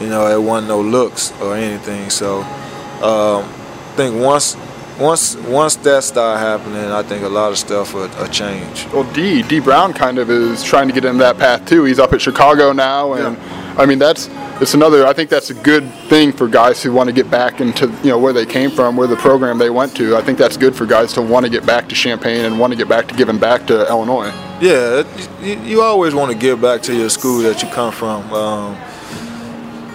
you 0.02 0.08
know, 0.08 0.26
it 0.28 0.41
wasn't 0.41 0.69
no 0.69 0.80
looks 0.82 1.34
or 1.41 1.56
anything. 1.56 2.10
So, 2.10 2.39
um, 3.04 3.43
I 3.43 3.95
think 3.98 4.15
once, 4.24 4.56
once, 5.00 5.36
once 5.38 5.76
that 5.78 6.04
started 6.04 6.40
happening, 6.40 6.92
I 6.92 7.04
think 7.04 7.24
a 7.24 7.30
lot 7.30 7.52
of 7.52 7.58
stuff 7.58 7.94
would, 7.94 8.14
would 8.20 8.32
change. 8.32 8.86
well, 8.88 9.12
D 9.14 9.42
D 9.44 9.60
Brown 9.60 9.94
kind 9.94 10.18
of 10.18 10.30
is 10.30 10.64
trying 10.64 10.88
to 10.88 10.94
get 10.94 11.06
in 11.06 11.18
that 11.20 11.38
path 11.38 11.66
too. 11.66 11.86
He's 11.86 12.00
up 12.00 12.14
at 12.14 12.22
Chicago 12.22 12.72
now, 12.74 13.14
and 13.14 13.38
I 13.80 13.86
mean 13.86 14.00
that's 14.00 14.30
it's 14.62 14.74
another. 14.74 15.08
I 15.08 15.14
think 15.14 15.30
that's 15.30 15.50
a 15.52 15.54
good 15.54 15.90
thing 16.10 16.34
for 16.34 16.48
guys 16.48 16.84
who 16.84 16.92
want 16.92 17.08
to 17.08 17.14
get 17.14 17.32
back 17.32 17.62
into 17.62 17.88
you 18.04 18.10
know 18.10 18.20
where 18.20 18.34
they 18.34 18.46
came 18.46 18.72
from, 18.72 18.98
where 18.98 19.08
the 19.08 19.16
program 19.16 19.58
they 19.58 19.70
went 19.70 19.96
to. 19.96 20.18
I 20.18 20.22
think 20.22 20.38
that's 20.38 20.58
good 20.58 20.76
for 20.76 20.86
guys 20.86 21.14
to 21.14 21.22
want 21.22 21.46
to 21.46 21.50
get 21.50 21.66
back 21.66 21.88
to 21.90 21.96
Champaign 21.96 22.46
and 22.46 22.60
want 22.60 22.72
to 22.74 22.78
get 22.78 22.90
back 22.90 23.08
to 23.08 23.16
giving 23.16 23.40
back 23.40 23.66
to 23.68 23.88
Illinois. 23.88 24.32
Yeah, 24.60 25.04
you, 25.42 25.60
you 25.62 25.82
always 25.82 26.14
want 26.14 26.32
to 26.32 26.38
give 26.38 26.62
back 26.62 26.82
to 26.84 26.96
your 26.96 27.10
school 27.10 27.40
that 27.44 27.64
you 27.64 27.70
come 27.70 27.94
from. 27.94 28.32
Um, 28.34 28.78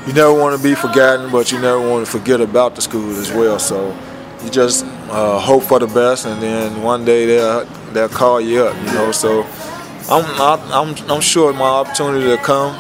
you 0.07 0.13
never 0.13 0.33
want 0.35 0.57
to 0.57 0.63
be 0.63 0.75
forgotten, 0.75 1.31
but 1.31 1.53
you 1.53 1.59
never 1.59 1.81
want 1.81 2.05
to 2.05 2.11
forget 2.11 2.41
about 2.41 2.75
the 2.75 2.83
school 2.83 3.11
as 3.17 3.31
well. 3.33 3.59
So 3.59 3.97
you 4.45 4.51
just 4.51 4.85
uh, 5.11 5.39
hope 5.39 5.63
for 5.63 5.79
the 5.79 5.87
best, 5.87 6.27
and 6.27 6.43
then 6.43 6.83
one 6.83 7.05
day 7.05 7.27
they'll 7.27 7.65
they'll 7.93 8.09
call 8.09 8.41
you 8.41 8.65
up. 8.65 8.77
You 8.87 8.93
know, 8.93 9.13
so 9.13 9.43
I'm 10.11 10.25
I'm 10.73 11.11
I'm 11.11 11.21
sure 11.21 11.53
my 11.53 11.61
opportunity 11.81 12.27
to 12.27 12.37
come, 12.43 12.77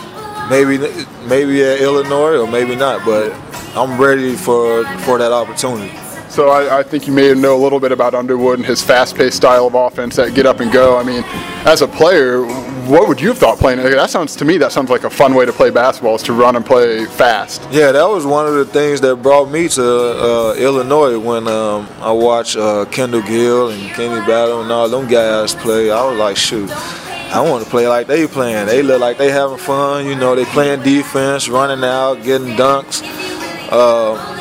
maybe 0.51 0.79
maybe 1.27 1.63
at 1.63 1.81
Illinois 1.81 2.39
or 2.39 2.47
maybe 2.47 2.77
not, 2.77 3.05
but 3.05 3.33
I'm 3.77 4.01
ready 4.01 4.37
for 4.37 4.85
for 5.01 5.19
that 5.19 5.33
opportunity. 5.33 6.04
So 6.35 6.49
I, 6.49 6.81
I 6.81 6.83
think 6.83 7.07
you 7.07 7.13
may 7.13 7.33
know 7.33 7.57
a 7.57 7.63
little 7.63 7.79
bit 7.79 7.93
about 7.93 8.13
Underwood 8.13 8.59
and 8.59 8.67
his 8.67 8.83
fast-paced 8.83 9.37
style 9.37 9.69
of 9.69 9.75
offense, 9.77 10.17
that 10.17 10.35
get 10.35 10.47
up 10.47 10.59
and 10.59 10.73
go. 10.73 10.97
I 10.97 11.05
mean, 11.05 11.23
as 11.65 11.81
a 11.81 11.87
player, 11.87 12.43
what 12.89 13.07
would 13.07 13.21
you 13.21 13.29
have 13.29 13.39
thought 13.39 13.59
playing? 13.59 13.79
That 13.79 14.11
sounds 14.11 14.35
to 14.35 14.45
me 14.45 14.59
that 14.59 14.73
sounds 14.73 14.91
like 14.91 15.05
a 15.05 15.11
fun 15.11 15.37
way 15.37 15.47
to 15.47 15.53
play 15.53 15.71
basketball 15.71 16.17
is 16.17 16.25
to 16.25 16.33
run 16.33 16.57
and 16.57 16.67
play 16.67 17.05
fast. 17.05 17.63
Yeah, 17.71 17.93
that 17.93 18.09
was 18.09 18.27
one 18.27 18.49
of 18.49 18.55
the 18.55 18.65
things 18.65 19.01
that 19.03 19.15
brought 19.23 19.49
me 19.49 19.69
to 19.69 19.85
uh, 19.85 20.55
Illinois 20.59 21.21
when 21.21 21.47
um, 21.47 21.89
I 22.01 22.11
watched 22.11 22.57
uh, 22.57 22.85
Kendall 22.87 23.23
Gill 23.23 23.69
and 23.71 23.81
Kenny 23.93 24.27
Battle 24.27 24.61
and 24.61 24.73
all 24.73 24.89
them 24.89 25.07
guys 25.07 25.55
play. 25.55 25.93
I 25.93 26.05
was 26.05 26.19
like, 26.19 26.37
shoot, 26.37 26.69
I 26.69 27.49
want 27.49 27.63
to 27.63 27.71
play 27.71 27.87
like 27.87 28.09
they 28.09 28.27
playing. 28.27 28.67
They 28.67 28.83
look 28.83 29.01
like 29.01 29.19
they 29.19 29.31
having 29.31 29.59
fun. 29.59 30.07
You 30.07 30.17
know, 30.17 30.35
they 30.35 30.47
playing 30.47 30.83
defense, 30.83 31.49
running 31.49 31.85
out, 31.85 32.25
getting 32.25 32.57
dunks. 32.57 33.03
Uh, 33.71 34.34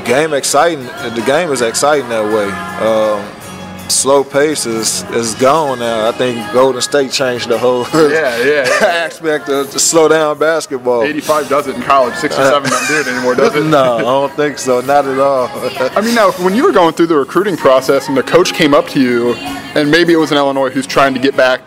the 0.00 0.06
game 0.06 0.32
exciting. 0.34 0.84
The 0.84 1.22
game 1.26 1.50
is 1.50 1.60
exciting 1.62 2.08
that 2.08 2.24
way. 2.24 2.50
Um, 2.86 3.90
slow 3.90 4.22
pace 4.22 4.66
is, 4.66 5.02
is 5.10 5.34
gone 5.34 5.80
now. 5.80 6.08
I 6.08 6.12
think 6.12 6.52
Golden 6.52 6.80
State 6.80 7.10
changed 7.10 7.48
the 7.48 7.58
whole 7.58 7.82
Yeah, 7.94 8.36
yeah. 8.38 8.44
yeah. 8.44 8.86
aspect 8.86 9.48
of 9.48 9.70
to 9.70 9.78
slow 9.78 10.08
down 10.08 10.38
basketball. 10.38 11.02
85 11.02 11.48
does 11.48 11.66
it 11.66 11.76
in 11.76 11.82
college. 11.82 12.14
67 12.14 12.70
don't 12.70 12.88
do 12.88 13.00
it 13.00 13.06
anymore, 13.08 13.34
does 13.34 13.54
it? 13.54 13.64
no, 13.66 13.96
I 13.98 14.02
don't 14.02 14.32
think 14.34 14.58
so. 14.58 14.80
Not 14.80 15.06
at 15.06 15.18
all. 15.18 15.48
I 15.96 16.00
mean, 16.00 16.14
now 16.14 16.30
when 16.32 16.54
you 16.54 16.64
were 16.64 16.72
going 16.72 16.94
through 16.94 17.08
the 17.08 17.16
recruiting 17.16 17.56
process 17.56 18.08
and 18.08 18.16
the 18.16 18.22
coach 18.22 18.54
came 18.54 18.74
up 18.74 18.86
to 18.88 19.00
you, 19.00 19.34
and 19.74 19.90
maybe 19.90 20.12
it 20.12 20.18
was 20.18 20.30
an 20.30 20.38
Illinois 20.38 20.70
who's 20.70 20.86
trying 20.86 21.14
to 21.14 21.20
get 21.20 21.36
back 21.36 21.60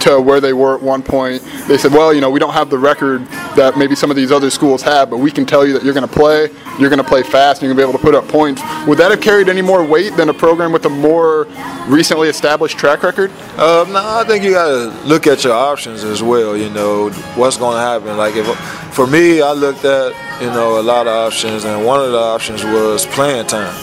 to 0.00 0.20
where 0.20 0.40
they 0.40 0.52
were 0.52 0.74
at 0.76 0.82
one 0.82 1.02
point. 1.02 1.42
They 1.66 1.78
said, 1.78 1.92
well, 1.92 2.12
you 2.12 2.20
know, 2.20 2.30
we 2.30 2.40
don't 2.40 2.52
have 2.52 2.70
the 2.70 2.78
record 2.78 3.26
that 3.56 3.76
maybe 3.76 3.94
some 3.94 4.10
of 4.10 4.16
these 4.16 4.30
other 4.30 4.50
schools 4.50 4.82
have, 4.82 5.10
but 5.10 5.18
we 5.18 5.30
can 5.30 5.44
tell 5.46 5.66
you 5.66 5.72
that 5.72 5.84
you're 5.84 5.94
going 5.94 6.06
to 6.06 6.12
play, 6.12 6.48
you're 6.78 6.90
going 6.90 7.02
to 7.02 7.08
play 7.08 7.22
fast, 7.22 7.62
and 7.62 7.66
you're 7.66 7.74
going 7.74 7.76
to 7.76 7.86
be 7.86 7.88
able 7.90 7.98
to 7.98 8.04
put 8.04 8.14
up 8.14 8.28
points. 8.28 8.62
Would 8.86 8.98
that 8.98 9.10
have 9.10 9.20
carried 9.20 9.48
any 9.48 9.62
more 9.62 9.84
weight 9.84 10.16
than 10.16 10.28
a 10.28 10.34
program 10.34 10.72
with 10.72 10.84
a 10.86 10.90
more 10.90 11.46
recently 11.86 12.28
established 12.28 12.78
track 12.78 13.02
record? 13.02 13.30
Uh, 13.56 13.84
no, 13.88 14.00
I 14.02 14.24
think 14.26 14.44
you 14.44 14.52
got 14.52 14.68
to 14.68 15.06
look 15.06 15.26
at 15.26 15.44
your 15.44 15.54
options 15.54 16.04
as 16.04 16.22
well. 16.22 16.56
You 16.56 16.70
know, 16.70 17.10
what's 17.34 17.56
going 17.56 17.74
to 17.74 17.80
happen. 17.80 18.16
Like 18.16 18.36
if 18.36 18.46
for 18.94 19.06
me, 19.06 19.40
I 19.42 19.52
looked 19.52 19.84
at 19.84 20.12
you 20.40 20.48
know 20.48 20.80
a 20.80 20.82
lot 20.82 21.06
of 21.06 21.12
options, 21.12 21.64
and 21.64 21.84
one 21.84 22.00
of 22.00 22.12
the 22.12 22.18
options 22.18 22.64
was 22.64 23.06
playing 23.06 23.46
time. 23.46 23.74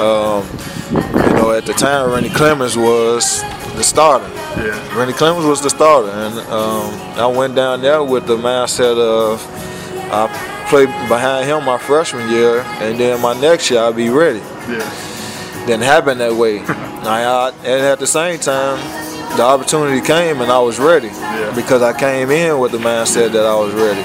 Um, 0.00 0.46
you 0.92 1.34
know, 1.34 1.52
at 1.52 1.66
the 1.66 1.72
time, 1.72 2.10
Randy 2.10 2.28
Clemons 2.28 2.76
was 2.76 3.42
the 3.76 3.82
starter. 3.82 4.28
Yeah. 4.56 4.98
Rennie 4.98 5.12
Clemons 5.12 5.48
was 5.48 5.60
the 5.62 5.70
starter, 5.70 6.10
and 6.10 6.38
um, 6.50 6.90
I 7.18 7.26
went 7.26 7.54
down 7.54 7.80
there 7.80 8.02
with 8.02 8.26
the 8.26 8.36
mindset 8.36 8.98
of 8.98 9.40
I 10.12 10.28
played 10.68 10.88
behind 11.08 11.46
him 11.48 11.64
my 11.64 11.78
freshman 11.78 12.28
year, 12.30 12.60
and 12.80 12.98
then 12.98 13.20
my 13.20 13.38
next 13.40 13.70
year 13.70 13.80
I'll 13.80 13.92
be 13.92 14.08
ready. 14.10 14.40
Yeah. 14.68 15.64
Didn't 15.66 15.84
happen 15.84 16.18
that 16.18 16.34
way. 16.34 16.60
I, 16.68 17.50
and 17.64 17.82
at 17.86 17.98
the 17.98 18.06
same 18.06 18.38
time, 18.38 18.78
the 19.36 19.42
opportunity 19.42 20.00
came 20.06 20.40
and 20.40 20.52
I 20.52 20.58
was 20.58 20.78
ready 20.78 21.08
Yeah. 21.08 21.52
because 21.54 21.80
I 21.82 21.98
came 21.98 22.30
in 22.30 22.58
with 22.58 22.72
the 22.72 22.78
mindset 22.78 23.32
that 23.32 23.46
I 23.46 23.54
was 23.54 23.72
ready. 23.72 24.02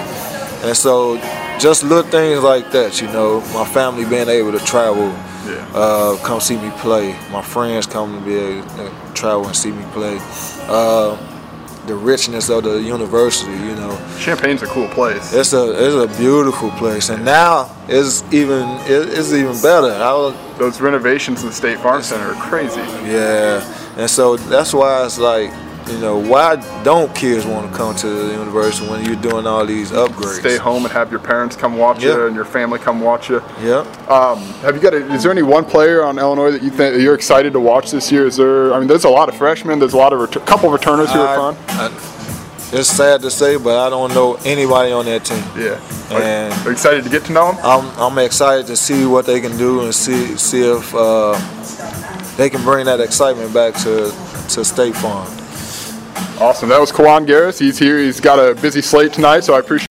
And 0.65 0.75
so, 0.75 1.17
just 1.59 1.83
little 1.83 2.09
things 2.09 2.41
like 2.41 2.71
that, 2.71 3.01
you 3.01 3.07
know, 3.07 3.41
my 3.53 3.65
family 3.65 4.05
being 4.05 4.29
able 4.29 4.51
to 4.53 4.59
travel, 4.65 5.07
Yeah. 5.45 5.67
uh, 5.73 6.17
come 6.23 6.39
see 6.39 6.55
me 6.57 6.69
play, 6.77 7.15
my 7.31 7.41
friends 7.41 7.85
come 7.87 8.19
to 8.19 8.25
be 8.25 8.35
able 8.35 8.67
to 8.77 8.91
travel 9.17 9.45
and 9.47 9.55
see 9.55 9.71
me 9.71 9.83
play. 9.91 10.17
Uh, 10.67 11.17
the 11.87 11.95
richness 11.95 12.49
of 12.49 12.63
the 12.65 12.81
university, 12.81 13.51
you 13.51 13.73
know, 13.75 13.97
Champaign's 14.19 14.61
a 14.61 14.65
cool 14.67 14.89
place. 14.89 15.33
it's 15.33 15.53
a 15.53 15.71
it's 15.71 15.95
a 15.95 16.17
beautiful 16.17 16.69
place, 16.71 17.09
and 17.09 17.23
now 17.23 17.73
it's 17.87 18.23
even 18.33 18.67
it, 18.91 19.07
it's 19.17 19.31
even 19.31 19.53
better. 19.61 19.87
Was, 19.97 20.35
Those 20.57 20.81
renovations 20.81 21.43
in 21.43 21.47
the 21.47 21.53
State 21.53 21.79
Farm 21.79 22.01
Center 22.03 22.33
are 22.33 22.41
crazy. 22.49 22.81
yeah, 23.07 23.63
and 23.97 24.09
so 24.09 24.35
that's 24.35 24.73
why 24.73 25.05
it's 25.05 25.17
like, 25.17 25.49
you 25.89 25.97
know, 25.99 26.17
why 26.17 26.55
don't 26.83 27.13
kids 27.15 27.45
want 27.45 27.71
to 27.71 27.77
come 27.77 27.95
to 27.95 28.07
the 28.07 28.33
university 28.33 28.87
when 28.89 29.05
you're 29.05 29.15
doing 29.21 29.47
all 29.47 29.65
these 29.65 29.91
upgrades? 29.91 30.39
Stay 30.39 30.57
home 30.57 30.83
and 30.83 30.91
have 30.93 31.09
your 31.11 31.19
parents 31.19 31.55
come 31.55 31.77
watch 31.77 32.03
Yeah. 32.03 32.15
you 32.15 32.25
and 32.27 32.35
your 32.35 32.45
family 32.45 32.79
come 32.79 32.99
watch 33.01 33.29
you. 33.29 33.41
Yeah. 33.61 33.79
Um, 34.09 34.39
have 34.63 34.75
you 34.75 34.81
got? 34.81 34.93
A, 34.93 34.97
is 35.13 35.23
there 35.23 35.31
any 35.31 35.43
one 35.43 35.65
player 35.65 36.03
on 36.03 36.19
Illinois 36.19 36.51
that 36.51 36.61
you 36.61 36.69
think 36.69 36.93
that 36.95 37.01
you're 37.01 37.15
excited 37.15 37.53
to 37.53 37.59
watch 37.59 37.91
this 37.91 38.11
year? 38.11 38.25
Is 38.25 38.37
there? 38.37 38.73
I 38.73 38.79
mean, 38.79 38.87
there's 38.87 39.05
a 39.05 39.09
lot 39.09 39.29
of 39.29 39.35
freshmen. 39.35 39.79
There's 39.79 39.93
a 39.93 39.97
lot 39.97 40.13
of 40.13 40.19
ret- 40.19 40.45
couple 40.45 40.69
returners 40.69 41.11
who 41.11 41.19
are 41.19 41.27
I- 41.27 41.35
fun. 41.53 41.57
I- 41.69 42.13
it's 42.73 42.89
sad 42.89 43.21
to 43.21 43.31
say, 43.31 43.55
but 43.55 43.77
I 43.79 43.89
don't 43.89 44.13
know 44.13 44.37
anybody 44.43 44.91
on 44.91 45.05
that 45.05 45.23
team. 45.23 45.41
Yeah. 45.57 45.79
Are, 46.11 46.21
And- 46.21 46.53
are 46.53 46.65
you 46.65 46.71
excited 46.71 47.05
to 47.05 47.09
get 47.09 47.23
to 47.25 47.31
know 47.31 47.53
them? 47.53 47.59
I'm 47.63 47.85
I'm 47.97 48.17
excited 48.17 48.67
to 48.67 48.75
see 48.75 49.05
what 49.05 49.25
they 49.25 49.39
can 49.39 49.57
do 49.57 49.81
and 49.83 49.95
see 49.95 50.35
see 50.35 50.63
if 50.69 50.93
uh, 50.93 51.39
they 52.35 52.49
can 52.49 52.61
bring 52.63 52.85
that 52.85 52.99
excitement 52.99 53.53
back 53.53 53.73
to 53.83 54.11
to 54.49 54.65
State 54.65 54.95
Farm. 54.95 55.27
Awesome. 56.39 56.69
That 56.69 56.79
was 56.79 56.91
Kiwane 56.91 57.25
Garris. 57.25 57.59
He's 57.59 57.79
here. 57.79 57.97
He's 57.97 58.19
got 58.19 58.37
a 58.37 58.53
busy 58.61 58.81
slate 58.81 59.11
tonight, 59.11 59.43
so 59.43 59.55
I 59.55 59.59
appreciate. 59.59 59.87